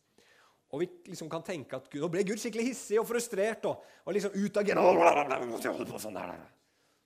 [0.73, 3.67] Og vi liksom kan tenke at Gud, nå ble Gud skikkelig hissig og frustrert.
[3.69, 4.83] Og, og liksom utagerende.
[6.03, 6.21] Sånn,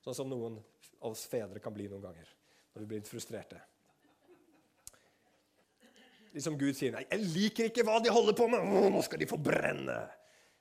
[0.06, 0.60] sånn som noen
[1.02, 2.30] av oss fedre kan bli noen ganger
[2.72, 3.58] når vi blir litt frustrerte
[6.36, 8.64] liksom Gud sier nei, 'Jeg liker ikke hva de holder på med.
[8.92, 10.04] Nå skal de få brenne.'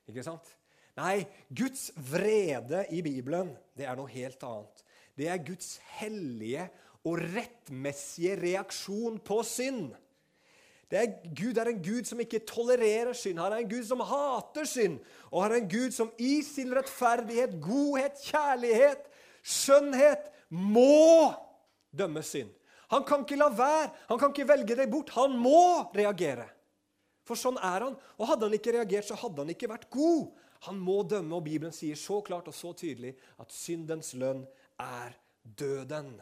[0.08, 0.48] Ikke sant?
[0.96, 4.84] Nei, Guds vrede i Bibelen det er noe helt annet.
[5.18, 6.70] Det er Guds hellige
[7.04, 9.96] og rettmessige reaksjon på synd.
[10.95, 13.39] Er, Gud er en Gud som ikke tolererer synd.
[13.41, 14.99] Han er en Gud som hater synd.
[15.31, 19.10] Og han er en Gud som i sin rettferdighet, godhet, kjærlighet,
[19.43, 21.34] skjønnhet må
[21.95, 22.53] dømme synd.
[22.93, 23.89] Han kan ikke la være.
[24.10, 25.13] Han kan ikke velge deg bort.
[25.17, 26.47] Han må reagere.
[27.25, 27.97] For sånn er han.
[28.19, 30.29] Og hadde han ikke reagert, så hadde han ikke vært god.
[30.69, 34.45] Han må dømme, og Bibelen sier så klart og så tydelig at syndens lønn
[34.81, 36.15] er døden.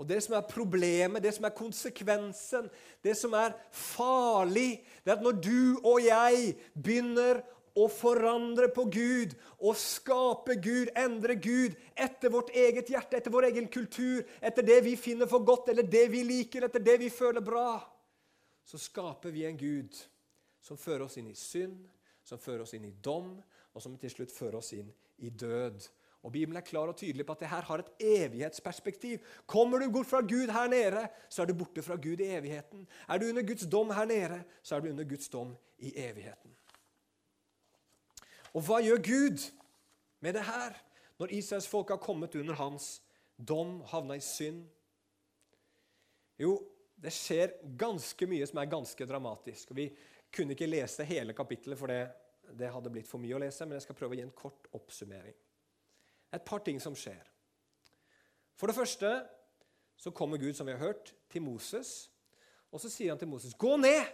[0.00, 2.70] Og Det som er problemet, det som er konsekvensen,
[3.04, 7.42] det som er farlig, det er at når du og jeg begynner
[7.76, 13.50] å forandre på Gud å skape Gud, endre Gud etter vårt eget hjerte, etter vår
[13.50, 17.12] egen kultur, etter det vi finner for godt, eller det vi liker, etter det vi
[17.12, 17.76] føler bra,
[18.64, 20.00] så skaper vi en Gud
[20.64, 21.84] som fører oss inn i synd,
[22.24, 23.34] som fører oss inn i dom,
[23.74, 24.88] og som til slutt fører oss inn
[25.20, 25.84] i død.
[26.22, 29.18] Og Bibelen er klar og tydelig på at det her har et evighetsperspektiv.
[29.46, 32.88] Kommer du bort fra Gud her nede, så er du borte fra Gud i evigheten.
[33.08, 36.56] Er du under Guds dom her nede, så er du under Guds dom i evigheten.
[38.52, 39.46] Og hva gjør Gud
[40.20, 40.76] med det her,
[41.18, 43.02] når Israels folk har kommet under hans
[43.48, 44.66] dom, havna i synd?
[46.40, 46.58] Jo,
[47.00, 49.70] det skjer ganske mye som er ganske dramatisk.
[49.70, 49.90] og Vi
[50.34, 52.02] kunne ikke lese hele kapittelet, for det,
[52.58, 54.68] det hadde blitt for mye å lese, men jeg skal prøve å gi en kort
[54.76, 55.36] oppsummering.
[56.32, 57.22] Et par ting som skjer.
[58.56, 59.10] For det første
[60.00, 62.10] så kommer Gud, som vi har hørt, til Moses,
[62.70, 64.06] og så sier han til Moses, 'Gå ned!'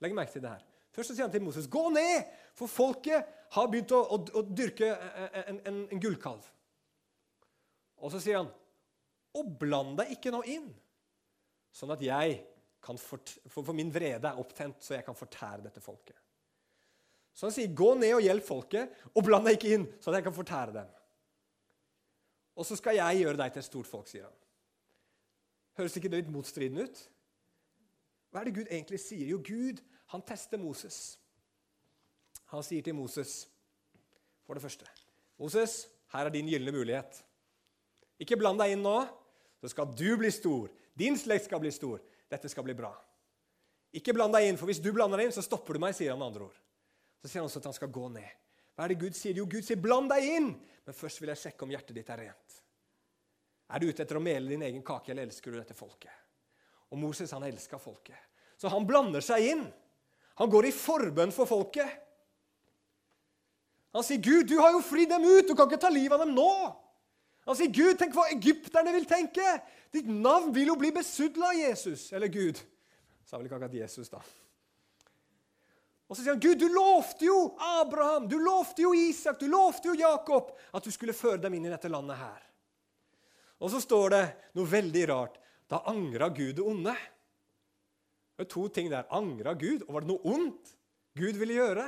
[0.00, 0.64] Legg merke til det her.
[0.92, 4.42] Først så sier han til Moses, 'Gå ned!' For folket har begynt å, å, å
[4.42, 4.88] dyrke
[5.48, 6.44] en, en, en, gullkalv.
[7.96, 8.50] Og så sier han,
[9.34, 10.68] 'Og bland deg ikke nå inn,
[11.72, 12.42] sånn at jeg
[12.82, 16.20] for, for min vrede er opptent, så jeg kan fortære dette folket.'
[17.34, 20.20] Så han sier, 'Gå ned og hjelp folket, og bland deg ikke inn, så at
[20.20, 20.92] jeg kan fortære dem.'
[22.56, 24.38] Og så skal jeg gjøre deg til et stort folk, sier han.
[25.78, 26.98] Høres ikke det litt motstridende ut?
[28.30, 29.26] Hva er det Gud egentlig sier?
[29.26, 29.80] Jo, Gud
[30.12, 31.18] han tester Moses.
[32.52, 33.48] Han sier til Moses,
[34.44, 34.84] For det første.
[35.38, 37.22] Moses, her er din gylne mulighet.
[38.20, 39.06] Ikke bland deg inn nå.
[39.62, 40.66] Så skal du bli stor.
[40.98, 42.02] Din slekt skal bli stor.
[42.28, 42.90] Dette skal bli bra.
[43.94, 46.10] Ikke bland deg inn, for hvis du blander deg inn, så stopper du meg, sier
[46.10, 46.58] han med andre ord.
[47.22, 48.38] Så sier han også at han skal gå ned.
[48.74, 49.36] Hva er det Gud sier?
[49.38, 52.18] Jo, Gud sier 'bland deg inn', men først vil jeg sjekke om hjertet ditt er
[52.24, 52.56] rent.
[53.70, 56.10] Er du ute etter å mele din egen kake, eller elsker du dette folket?
[56.90, 58.18] Og Moses han elska folket.
[58.58, 59.62] Så han blander seg inn.
[60.40, 61.88] Han går i forbønn for folket.
[63.92, 65.48] Han sier, 'Gud, du har jo fridd dem ut.
[65.48, 66.76] Du kan ikke ta livet av dem nå.'
[67.46, 72.12] Han sier, 'Gud, tenk hva egypterne vil tenke.' 'Ditt navn vil jo bli besudla, Jesus.'
[72.12, 72.60] Eller Gud.
[73.24, 74.22] Sa vel ikke akkurat Jesus, da.
[76.12, 79.88] Og så sier han, 'Gud, du lovte jo Abraham, du lovte jo Isak, du lovte
[79.88, 82.44] jo Jakob at du skulle føre dem inn i dette landet her.'
[83.64, 84.24] Og så står det
[84.58, 85.38] noe veldig rart.
[85.70, 86.92] Da angra Gud det onde.
[88.36, 89.08] Det er to ting der.
[89.08, 90.74] Angra Gud, og var det noe ondt
[91.16, 91.86] Gud ville gjøre?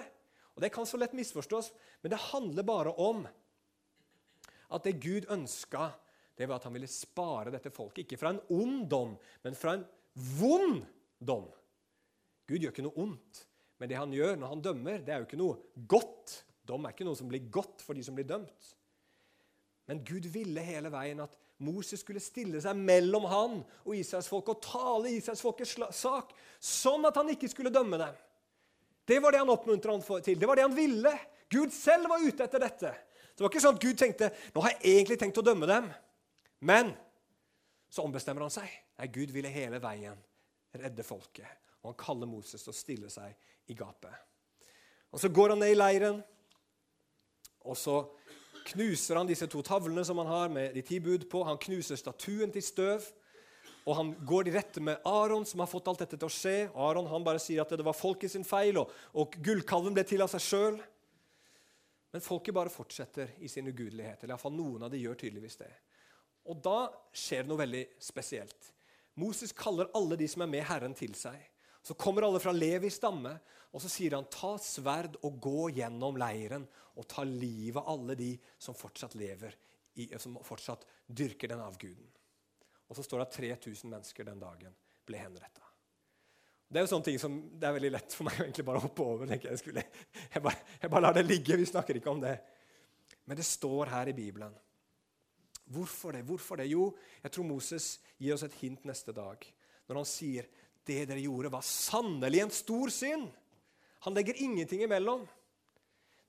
[0.54, 3.26] Og Det kan så lett misforstås, men det handler bare om
[4.70, 5.90] at det Gud ønska,
[6.38, 8.06] det var at han ville spare dette folket.
[8.06, 9.84] Ikke fra en ond dom, men fra en
[10.14, 10.80] vond
[11.18, 11.50] dom.
[12.46, 13.44] Gud gjør ikke noe ondt,
[13.80, 16.40] men det han gjør når han dømmer, det er jo ikke noe godt.
[16.64, 18.74] Dom er ikke noe som blir godt for de som blir dømt.
[19.90, 21.34] Men Gud ville hele veien at
[21.64, 27.30] Moses skulle stille seg mellom han og israelsfolket og tale israelsfolkets sak, sånn at han
[27.34, 28.22] ikke skulle dømme dem.
[29.04, 30.38] Det var det han oppmuntra han til.
[30.40, 31.12] Det var det han ville.
[31.52, 32.94] Gud selv var ute etter dette.
[33.34, 35.90] Det var ikke sånn at Gud tenkte nå har jeg egentlig tenkt å dømme dem.
[36.64, 36.94] Men
[37.92, 38.70] så ombestemmer han seg.
[38.98, 40.16] Nei, Gud ville hele veien
[40.74, 41.63] redde folket.
[41.84, 43.34] Og han kaller Moses til å stille seg
[43.68, 44.12] i gapet.
[45.12, 46.22] Og Så går han ned i leiren,
[47.64, 48.00] og så
[48.64, 51.44] knuser han disse to tavlene som han har med de ti bud på.
[51.44, 53.06] Han knuser statuen til støv.
[53.84, 56.56] Og han går i rette med Aron, som har fått alt dette til å skje.
[56.72, 60.24] Aron han bare sier at det var folket sin feil, og, og gullkalven ble til
[60.24, 60.78] av seg sjøl.
[62.14, 64.24] Men folket bare fortsetter i sin ugudelighet.
[64.24, 65.72] Eller i fall noen av de gjør tydeligvis det.
[66.48, 66.78] Og da
[67.12, 68.70] skjer det noe veldig spesielt.
[69.20, 71.36] Moses kaller alle de som er med Herren, til seg.
[71.84, 73.34] Så kommer alle fra Levis stamme,
[73.74, 78.16] og så sier han, ta sverd og gå gjennom leiren og ta livet av alle
[78.16, 79.52] de som fortsatt lever,
[80.16, 82.06] som fortsatt dyrker den avguden.
[82.88, 85.64] Og så står det at 3000 mennesker den dagen ble henretta.
[86.64, 88.82] Det er jo sånne ting som det er veldig lett for meg å egentlig bare
[88.82, 89.34] hoppe over.
[89.36, 89.84] Jeg, skulle,
[90.32, 91.58] jeg, bare, jeg bare lar det ligge.
[91.60, 92.38] Vi snakker ikke om det.
[93.28, 94.54] Men det står her i Bibelen.
[95.74, 96.24] Hvorfor det?
[96.28, 96.66] Hvorfor det?
[96.72, 96.88] Jo,
[97.22, 99.44] jeg tror Moses gir oss et hint neste dag
[99.84, 100.48] når han sier
[100.88, 103.28] det dere gjorde, var sannelig en stor synd.
[104.04, 105.24] Han legger ingenting imellom.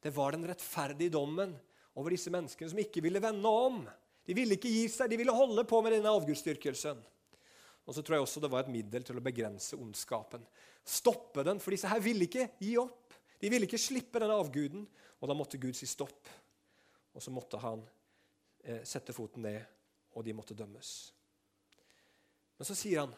[0.02, 1.56] Det var den rettferdige dommen
[1.96, 3.82] over disse menneskene som ikke ville vende om.
[4.26, 7.02] De ville ikke gi seg, de ville holde på med denne avgudsdyrkelsen.
[7.86, 10.46] Og så tror jeg også det var et middel til å begrense ondskapen.
[10.86, 13.13] Stoppe den, for disse her ville ikke gi opp.
[13.41, 14.88] De ville ikke slippe denne avguden,
[15.22, 16.32] og da måtte Gud si stopp.
[17.15, 17.84] Og så måtte han
[18.63, 19.62] eh, sette foten ned,
[20.18, 20.96] og de måtte dømmes.
[22.58, 23.13] Men så sier han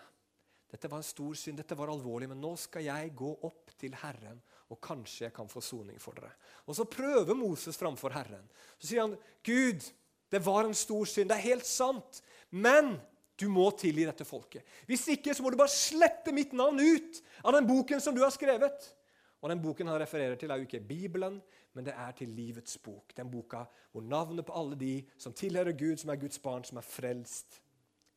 [0.71, 3.93] dette var en stor synd, dette var alvorlig, men nå skal jeg gå opp til
[4.01, 6.33] Herren, og kanskje jeg kan få soning for dere.
[6.67, 8.43] Og Så prøver Moses framfor Herren.
[8.75, 9.85] Så sier han, Gud,
[10.29, 12.97] det var en stor synd, det er helt sant, men
[13.39, 14.65] du må tilgi dette folket.
[14.89, 18.23] Hvis ikke så må du bare slette mitt navn ut av den boken som du
[18.25, 18.89] har skrevet.
[19.37, 21.37] Og den boken han refererer til, er jo ikke Bibelen,
[21.77, 23.13] men det er til livets bok.
[23.15, 26.81] Den boka hvor navnet på alle de som tilhører Gud, som er Guds barn, som
[26.81, 27.61] er frelst,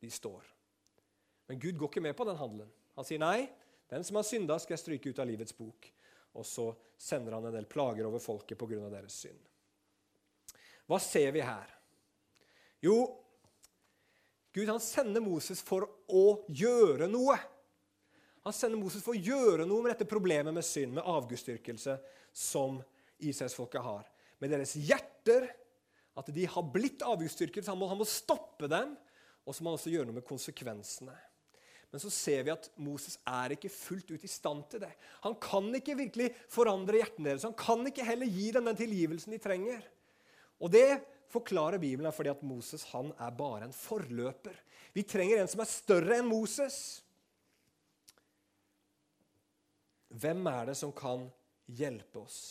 [0.01, 0.41] de står.
[1.51, 2.67] Men Gud går ikke med på den handelen.
[2.95, 3.49] Han sier nei,
[3.91, 5.87] den som har synda, skal jeg stryke ut av livets bok.
[6.39, 8.85] Og så sender han en del plager over folket pga.
[8.87, 9.41] deres synd.
[10.87, 11.73] Hva ser vi her?
[12.79, 12.95] Jo,
[14.55, 17.35] Gud han sender Moses for å gjøre noe.
[18.47, 21.97] Han sender Moses for å gjøre noe med dette problemet med synd, med avgudsdyrkelse,
[22.31, 22.79] som
[23.19, 24.07] Israelsfolket har.
[24.39, 25.49] Med deres hjerter,
[26.15, 27.67] at de har blitt avgudsdyrket.
[27.67, 28.95] Han, han må stoppe dem,
[29.43, 31.19] og så må han også gjøre noe med konsekvensene.
[31.91, 34.91] Men så ser vi at Moses er ikke fullt ut i stand til det.
[35.25, 37.43] Han kan ikke virkelig forandre hjertene deres.
[37.43, 39.83] Han kan ikke heller gi dem den tilgivelsen de trenger.
[40.63, 41.01] Og det
[41.31, 44.55] forklarer Bibelen fordi at Moses han er bare en forløper.
[44.95, 46.79] Vi trenger en som er større enn Moses.
[50.11, 51.27] Hvem er det som kan
[51.71, 52.41] hjelpe oss?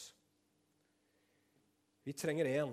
[2.04, 2.72] Vi trenger en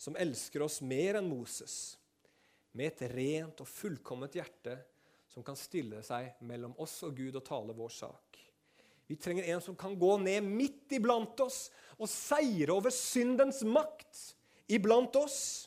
[0.00, 1.96] som elsker oss mer enn Moses,
[2.74, 4.74] med et rent og fullkomment hjerte
[5.34, 8.38] som kan stille seg mellom oss og Gud og tale vår sak.
[9.10, 11.66] Vi trenger en som kan gå ned midt iblant oss
[11.98, 14.20] og seire over syndens makt
[14.70, 15.66] iblant oss.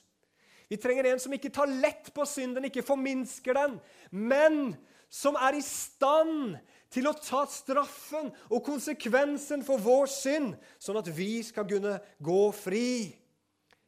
[0.71, 3.77] Vi trenger en som ikke tar lett på synden, ikke forminsker den,
[4.12, 4.73] men
[5.10, 6.58] som er i stand
[6.91, 12.41] til å ta straffen og konsekvensen for vår synd, sånn at vi skal kunne gå
[12.56, 13.12] fri.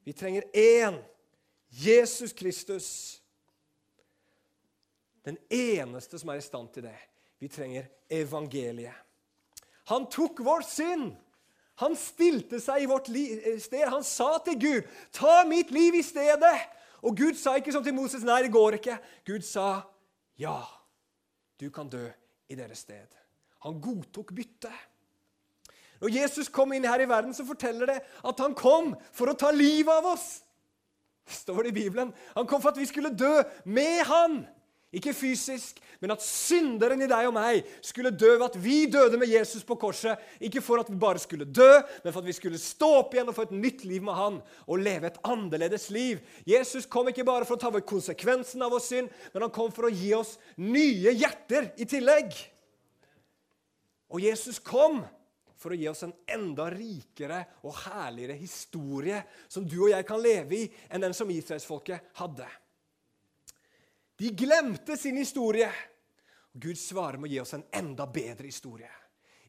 [0.07, 0.99] Vi trenger én
[1.69, 3.18] Jesus Kristus.
[5.25, 6.95] Den eneste som er i stand til det.
[7.39, 8.95] Vi trenger evangeliet.
[9.89, 11.13] Han tok vår synd.
[11.79, 13.07] Han stilte seg i vårt
[13.63, 13.85] sted.
[13.87, 16.67] Han sa til Gud, 'Ta mitt liv i stedet.'
[17.01, 19.81] Og Gud sa ikke som til Moses, 'Nei, det går ikke.' Gud sa,
[20.37, 20.61] 'Ja,
[21.59, 22.09] du kan dø
[22.49, 23.15] i deres sted.'
[23.63, 24.73] Han godtok byttet.
[25.99, 29.35] Når Jesus kom inn her i verden, så forteller det at han kom for å
[29.35, 30.43] ta livet av oss.
[31.27, 32.13] Det står det i Bibelen.
[32.35, 34.47] Han kom for at vi skulle dø med han.
[34.89, 39.19] Ikke fysisk, men at synderen i deg og meg skulle dø ved at vi døde
[39.21, 40.17] med Jesus på korset.
[40.41, 41.67] Ikke for at vi bare skulle dø,
[42.01, 44.39] men for at vi skulle stå opp igjen og få et nytt liv med han
[44.65, 46.23] og leve et annerledes liv.
[46.49, 49.69] Jesus kom ikke bare for å ta over konsekvensen av vår synd, men han kom
[49.75, 52.33] for å gi oss nye hjerter i tillegg.
[54.09, 55.03] Og Jesus kom
[55.59, 59.21] for å gi oss en enda rikere og herligere historie
[59.51, 62.47] som du og jeg kan leve i, enn den som israelsfolket hadde.
[64.19, 65.69] De glemte sin historie.
[66.51, 68.89] Og Gud svarer med å gi oss en enda bedre historie.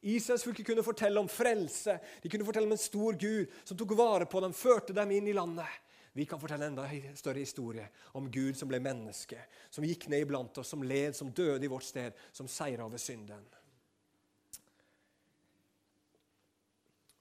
[0.00, 3.96] Israels fylke kunne fortelle om frelse, de kunne fortelle om en stor Gud som tok
[3.98, 5.68] vare på dem, førte dem inn i landet.
[6.14, 6.86] Vi kan fortelle en enda
[7.18, 11.34] større historie om Gud som ble menneske, som gikk ned iblant oss, som led, som
[11.34, 13.44] døde i vårt sted, som seira over synden.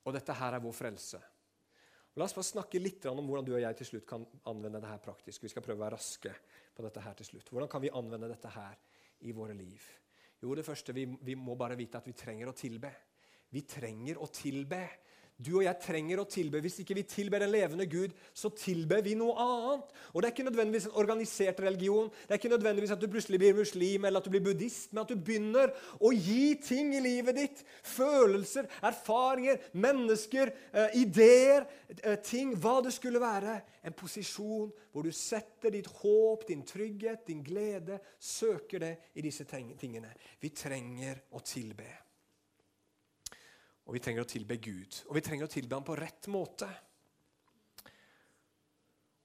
[0.06, 1.20] Og dette her er vår frelse.
[2.18, 5.04] La oss bare snakke litt om hvordan du og jeg til slutt kan anvende dette
[5.04, 5.44] praktisk.
[5.44, 6.34] Vi skal prøve å være raske
[6.80, 7.52] på dette her til slutt.
[7.52, 8.80] Hvordan kan vi anvende dette her
[9.28, 9.84] i våre liv?
[10.40, 12.92] Jo, det første, vi, vi må bare vite at vi trenger å tilbe.
[13.52, 14.80] Vi trenger å tilbe.
[15.40, 16.60] Du og jeg trenger å tilbe.
[16.60, 19.94] Hvis ikke vi tilber den levende Gud, så tilber vi noe annet.
[20.12, 23.40] Og Det er ikke nødvendigvis en organisert religion, det er ikke nødvendigvis at du plutselig
[23.40, 27.04] blir muslim eller at du blir buddhist, men at du begynner å gi ting i
[27.04, 27.64] livet ditt.
[27.88, 31.70] Følelser, erfaringer, mennesker, eh, ideer,
[32.04, 32.54] eh, ting.
[32.60, 33.62] Hva det skulle være.
[33.84, 39.46] En posisjon hvor du setter ditt håp, din trygghet, din glede, søker det i disse
[39.46, 40.12] tingene.
[40.42, 42.09] Vi trenger å tilbe.
[43.90, 45.00] Og vi trenger å tilbe Gud.
[45.10, 46.68] Og vi trenger å tilbe ham på rett måte.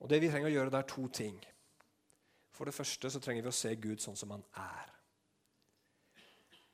[0.01, 1.37] Og det vi trenger å gjøre, det er to ting.
[2.55, 4.89] For det første så trenger vi å se Gud sånn som han er.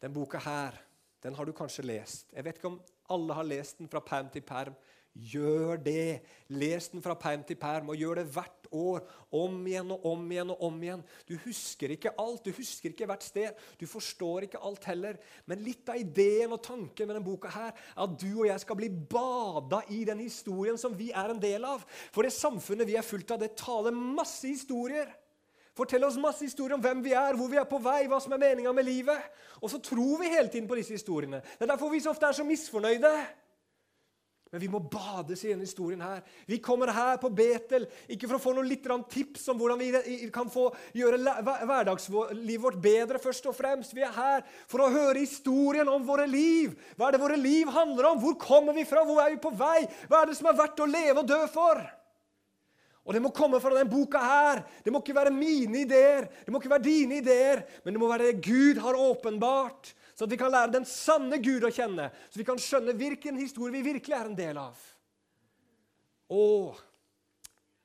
[0.01, 0.79] Den boka her,
[1.25, 2.31] den har du kanskje lest.
[2.31, 2.79] Jeg vet ikke om
[3.11, 4.79] alle har lest den fra perm til perm.
[5.19, 6.23] Gjør det.
[6.55, 9.03] Les den fra perm til perm, og gjør det hvert år.
[9.35, 11.03] Om igjen og om igjen og om igjen.
[11.27, 13.59] Du husker ikke alt, du husker ikke hvert sted.
[13.81, 15.19] Du forstår ikke alt heller.
[15.51, 18.63] Men litt av ideen og tanken med denne boka her, er at du og jeg
[18.63, 21.83] skal bli bada i den historien som vi er en del av.
[22.15, 25.11] For det samfunnet vi er fullt av, det taler masse historier.
[25.75, 28.35] Fortell oss masse historier om hvem vi er, hvor vi er på vei, hva som
[28.35, 29.31] er meninga med livet.
[29.59, 31.43] Og så tror vi hele tiden på disse historiene.
[31.59, 33.13] Det er derfor vi så ofte er så misfornøyde.
[34.51, 36.25] Men vi må bades i denne historien her.
[36.47, 40.31] Vi kommer her på Betel ikke for å få noen litt tips om hvordan vi
[40.35, 40.65] kan få
[40.99, 41.21] gjøre
[41.69, 43.21] hverdagslivet vårt bedre.
[43.23, 43.95] først og fremst.
[43.95, 46.75] Vi er her for å høre historien om våre liv.
[46.97, 48.19] Hva er det våre liv handler om?
[48.19, 49.05] Hvor kommer vi fra?
[49.07, 49.87] Hvor er vi på vei?
[50.09, 51.87] Hva er det som er verdt å leve og dø for?
[53.07, 54.65] Og det må komme fra denne boka her.
[54.83, 58.11] Det må ikke være mine ideer, det må ikke være dine ideer, men det må
[58.11, 59.95] være det Gud har åpenbart.
[60.21, 63.39] Så at vi kan lære den sanne Gud å kjenne, så vi kan skjønne hvilken
[63.41, 64.83] historie vi virkelig er en del av.
[66.37, 66.43] Å,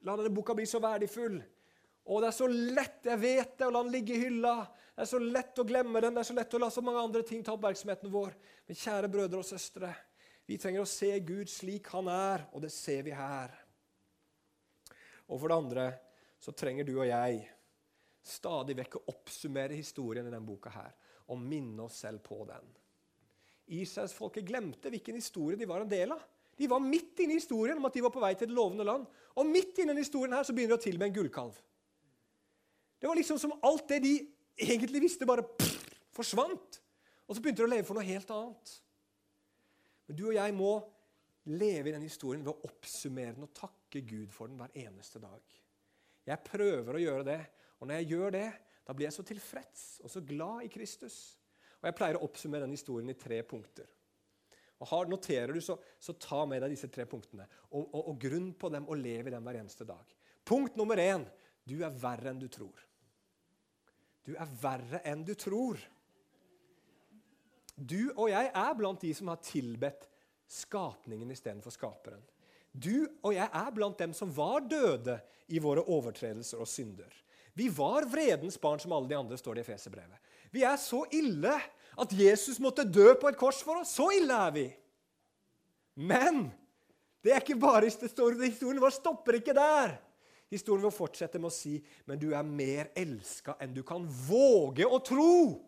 [0.04, 1.38] la denne boka bli så verdifull.
[1.40, 4.52] Å, det er så lett, jeg vet det, å la den ligge i hylla.
[4.98, 7.06] Det er så lett å glemme den, det er så lett å la så mange
[7.06, 8.36] andre ting ta oppmerksomheten vår.
[8.68, 9.94] Men kjære brødre og søstre,
[10.44, 13.56] vi trenger å se Gud slik han er, og det ser vi her.
[15.32, 15.88] Og for det andre
[16.44, 17.46] så trenger du og jeg
[18.28, 20.92] stadig vekk å oppsummere historien i denne boka her
[21.32, 22.72] og minne oss selv på den.
[23.76, 26.22] Israelsfolket glemte hvilken historie de var en del av.
[26.56, 28.86] De var midt inne i historien om at de var på vei til det lovende
[28.88, 29.08] land.
[29.36, 31.58] Og midt inne i historien her så begynner de å tilbe en gullkalv.
[33.02, 34.14] Det var liksom som alt det de
[34.56, 35.82] egentlig visste, bare pff,
[36.16, 36.80] forsvant.
[37.26, 38.76] Og så begynte de å leve for noe helt annet.
[40.06, 40.72] Men du og jeg må
[41.52, 45.22] leve i den historien ved å oppsummere den og takke Gud for den hver eneste
[45.22, 45.42] dag.
[46.26, 47.42] Jeg prøver å gjøre det,
[47.78, 48.48] og når jeg gjør det,
[48.86, 51.18] da blir jeg så tilfreds og så glad i Kristus.
[51.82, 53.90] Og Jeg pleier å oppsummere den historien i tre punkter.
[54.82, 57.48] Og har, Noterer du, så, så, ta med deg disse tre punktene.
[57.72, 60.16] Og, og, og grunn på dem og lev i dem hver eneste dag.
[60.46, 61.26] Punkt nummer én
[61.66, 62.82] du er verre enn du tror.
[64.26, 65.80] Du er verre enn du tror.
[67.76, 70.06] Du og jeg er blant de som har tilbedt
[70.52, 72.22] skapningen istedenfor skaperen.
[72.72, 75.18] Du og jeg er blant dem som var døde
[75.48, 77.12] i våre overtredelser og synder.
[77.56, 80.34] Vi var vredens barn som alle de andre, står det i Feserbrevet.
[80.52, 81.54] Vi er så ille
[81.96, 83.94] at Jesus måtte dø på et kors for oss.
[83.96, 84.66] Så ille er vi.
[85.96, 86.50] Men
[87.24, 89.96] det er ikke bare historien vår stopper ikke der.
[90.52, 94.86] Historien vår fortsetter med å si men du er mer elska enn du kan våge
[94.86, 95.64] å tro.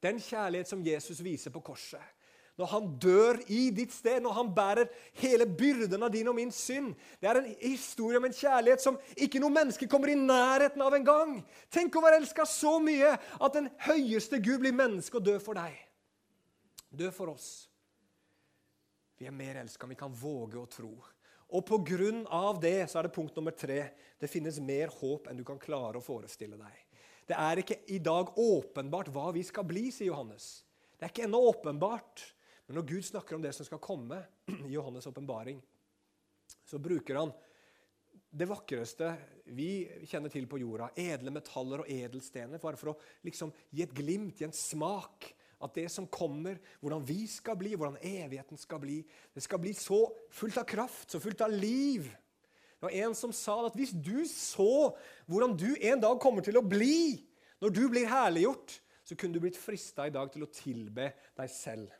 [0.00, 2.15] Den kjærlighet som Jesus viser på korset
[2.56, 4.88] når han dør i ditt sted, når han bærer
[5.20, 6.94] hele byrden av din og min synd.
[7.20, 10.96] Det er en historie om en kjærlighet som ikke noe menneske kommer i nærheten av
[10.96, 11.36] engang.
[11.72, 15.60] Tenk å være elska så mye at den høyeste Gud blir menneske og dør for
[15.60, 15.76] deg.
[16.96, 17.50] Dør for oss.
[19.20, 20.94] Vi er mer elska enn vi kan våge å tro.
[21.56, 23.82] Og på grunn av det så er det punkt nummer tre.
[24.18, 26.80] Det finnes mer håp enn du kan klare å forestille deg.
[27.26, 30.64] Det er ikke i dag åpenbart hva vi skal bli, sier Johannes.
[30.96, 32.24] Det er ikke ennå åpenbart.
[32.66, 35.60] Men når Gud snakker om det som skal komme i Johannes' åpenbaring,
[36.66, 37.34] så bruker han
[38.36, 39.12] det vakreste
[39.56, 42.96] vi kjenner til på jorda, edle metaller og edelstener, bare for å
[43.26, 45.30] liksom gi et glimt, gi en smak.
[45.62, 48.98] At det som kommer, hvordan vi skal bli, hvordan evigheten skal bli,
[49.32, 50.02] det skal bli så
[50.34, 52.10] fullt av kraft, så fullt av liv.
[52.76, 54.90] Det var en som sa at hvis du så
[55.24, 57.22] hvordan du en dag kommer til å bli
[57.64, 58.74] når du blir herliggjort,
[59.06, 61.08] så kunne du blitt frista i dag til å tilbe
[61.38, 61.94] deg selv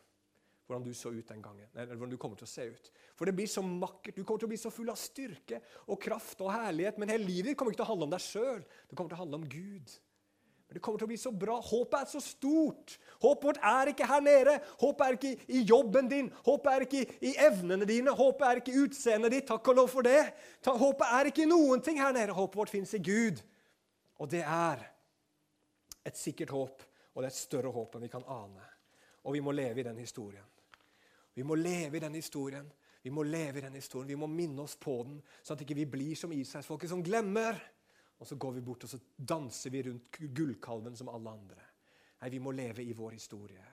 [0.66, 1.68] hvordan du så ut den gangen.
[1.74, 2.90] eller hvordan du kommer til å se ut.
[3.14, 4.16] For det blir så makkert.
[4.16, 6.98] Du kommer til å bli så full av styrke og kraft og herlighet.
[6.98, 8.64] Men hele livet kommer ikke til å handle om deg sjøl.
[8.90, 9.94] Det kommer til å handle om Gud.
[10.66, 11.60] Men det kommer til å bli så bra.
[11.62, 12.96] Håpet er så stort.
[13.22, 14.56] Håpet vårt er ikke her nede.
[14.80, 16.32] Håpet er ikke i jobben din.
[16.48, 18.14] Håpet er ikke i evnene dine.
[18.18, 19.46] Håpet er ikke i utseendet ditt.
[19.46, 20.24] Takk og lov for det.
[20.66, 22.34] Håpet er ikke i noen ting her nede.
[22.34, 23.38] Håpet vårt fins i Gud.
[24.18, 24.82] Og det er
[26.06, 26.82] et sikkert håp,
[27.14, 28.66] og det er et større håp enn vi kan ane.
[29.26, 30.46] Og vi må leve i den historien.
[31.36, 32.68] Vi må leve i den historien.
[33.04, 34.08] Vi må leve i den historien.
[34.08, 37.58] Vi må minne oss på den, sånn at ikke vi blir som Israelsfolket, som glemmer.
[38.16, 41.66] Og så går vi bort og så danser vi rundt gullkalven som alle andre.
[42.22, 43.66] Nei, Vi må leve i vår historie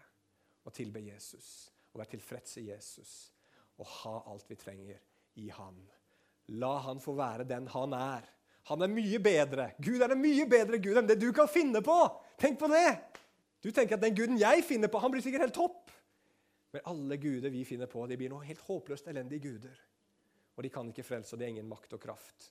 [0.63, 3.13] og tilbe Jesus og være tilfreds i Jesus
[3.79, 4.99] og ha alt vi trenger
[5.39, 5.79] i Han.
[6.59, 8.27] La Han få være den Han er.
[8.69, 9.71] Han er mye bedre.
[9.79, 11.97] Gud er en mye bedre Gud enn det du kan finne på.
[12.39, 12.99] Tenk på det!
[13.63, 15.82] Du tenker at den guden jeg finner på, han blir sikkert helt topp.
[16.73, 19.81] Men alle guder vi finner på, de blir noe helt håpløst elendige guder.
[20.55, 22.47] Og de kan ikke frelse, og det er ingen makt og kraft.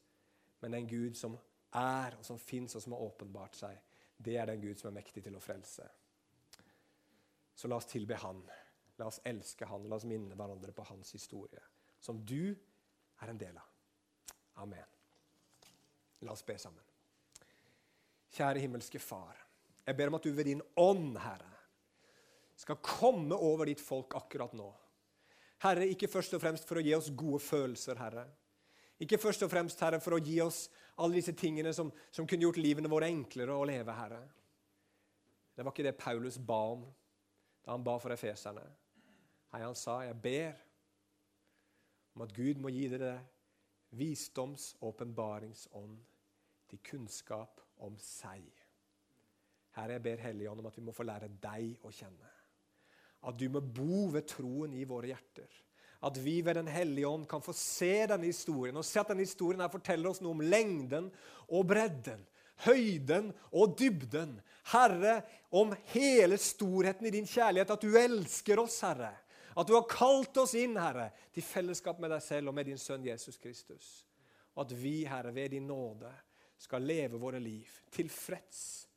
[0.62, 1.34] Men den Gud som
[1.78, 3.80] er, og som fins, og som har åpenbart seg,
[4.22, 5.88] det er den Gud som er mektig til å frelse.
[7.54, 8.42] Så la oss tilbe Han.
[8.98, 9.88] La oss elske Han.
[9.90, 11.62] La oss minne hverandre på Hans historie,
[11.98, 13.68] som du er en del av.
[14.62, 14.98] Amen.
[16.22, 16.86] La oss be sammen.
[18.32, 19.34] Kjære himmelske Far.
[19.82, 21.50] Jeg ber om at du ved din ånd, Herre,
[22.62, 24.68] skal komme over ditt folk akkurat nå.
[25.62, 28.26] Herre, ikke først og fremst for å gi oss gode følelser, Herre.
[29.02, 30.64] Ikke først og fremst, Herre, for å gi oss
[31.02, 34.20] alle disse tingene som, som kunne gjort livene våre enklere å leve, Herre.
[35.54, 36.84] Det var ikke det Paulus ba om
[37.62, 38.64] da han ba for efeserne.
[39.52, 40.56] Nei, han sa, 'Jeg ber
[42.14, 43.20] om at Gud må gi dere
[43.92, 45.98] visdoms- og åpenbaringsånd
[46.68, 48.66] til kunnskap om seg.'
[49.76, 52.41] Herre, jeg ber Helligånd om at vi må få lære deg å kjenne.
[53.22, 55.48] At du må bo ved troen i våre hjerter.
[56.02, 59.22] At vi ved Den hellige ånd kan få se denne historien og se at denne
[59.22, 61.10] historien her forteller oss noe om lengden
[61.46, 62.24] og bredden,
[62.66, 64.34] høyden og dybden.
[64.72, 65.20] Herre,
[65.54, 69.12] om hele storheten i din kjærlighet, at du elsker oss, Herre.
[69.54, 72.80] At du har kalt oss inn, Herre, til fellesskap med deg selv og med din
[72.80, 73.90] sønn Jesus Kristus.
[74.56, 76.10] Og at vi, Herre, ved din nåde
[76.58, 78.88] skal leve våre liv tilfreds.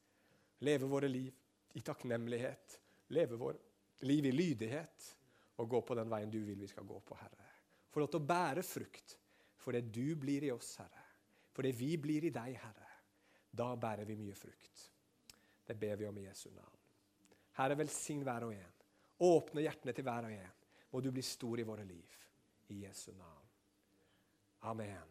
[0.66, 1.34] Leve våre liv
[1.76, 2.80] i takknemlighet.
[3.14, 3.60] Leve våre
[4.04, 5.12] liv i lydighet
[5.62, 7.52] og gå på den veien du vil vi skal gå på, Herre.
[7.92, 9.18] Få lov til å bære frukt
[9.66, 11.06] fordi du blir i oss, Herre.
[11.56, 12.90] Fordi vi blir i deg, Herre.
[13.56, 14.84] Da bærer vi mye frukt.
[15.66, 16.82] Det ber vi om i Jesu navn.
[17.58, 18.76] Herre, velsign hver og en.
[19.26, 20.54] Åpne hjertene til hver og en.
[20.92, 22.20] Må du bli stor i våre liv.
[22.76, 23.50] I Jesu navn.
[24.70, 25.02] Amen.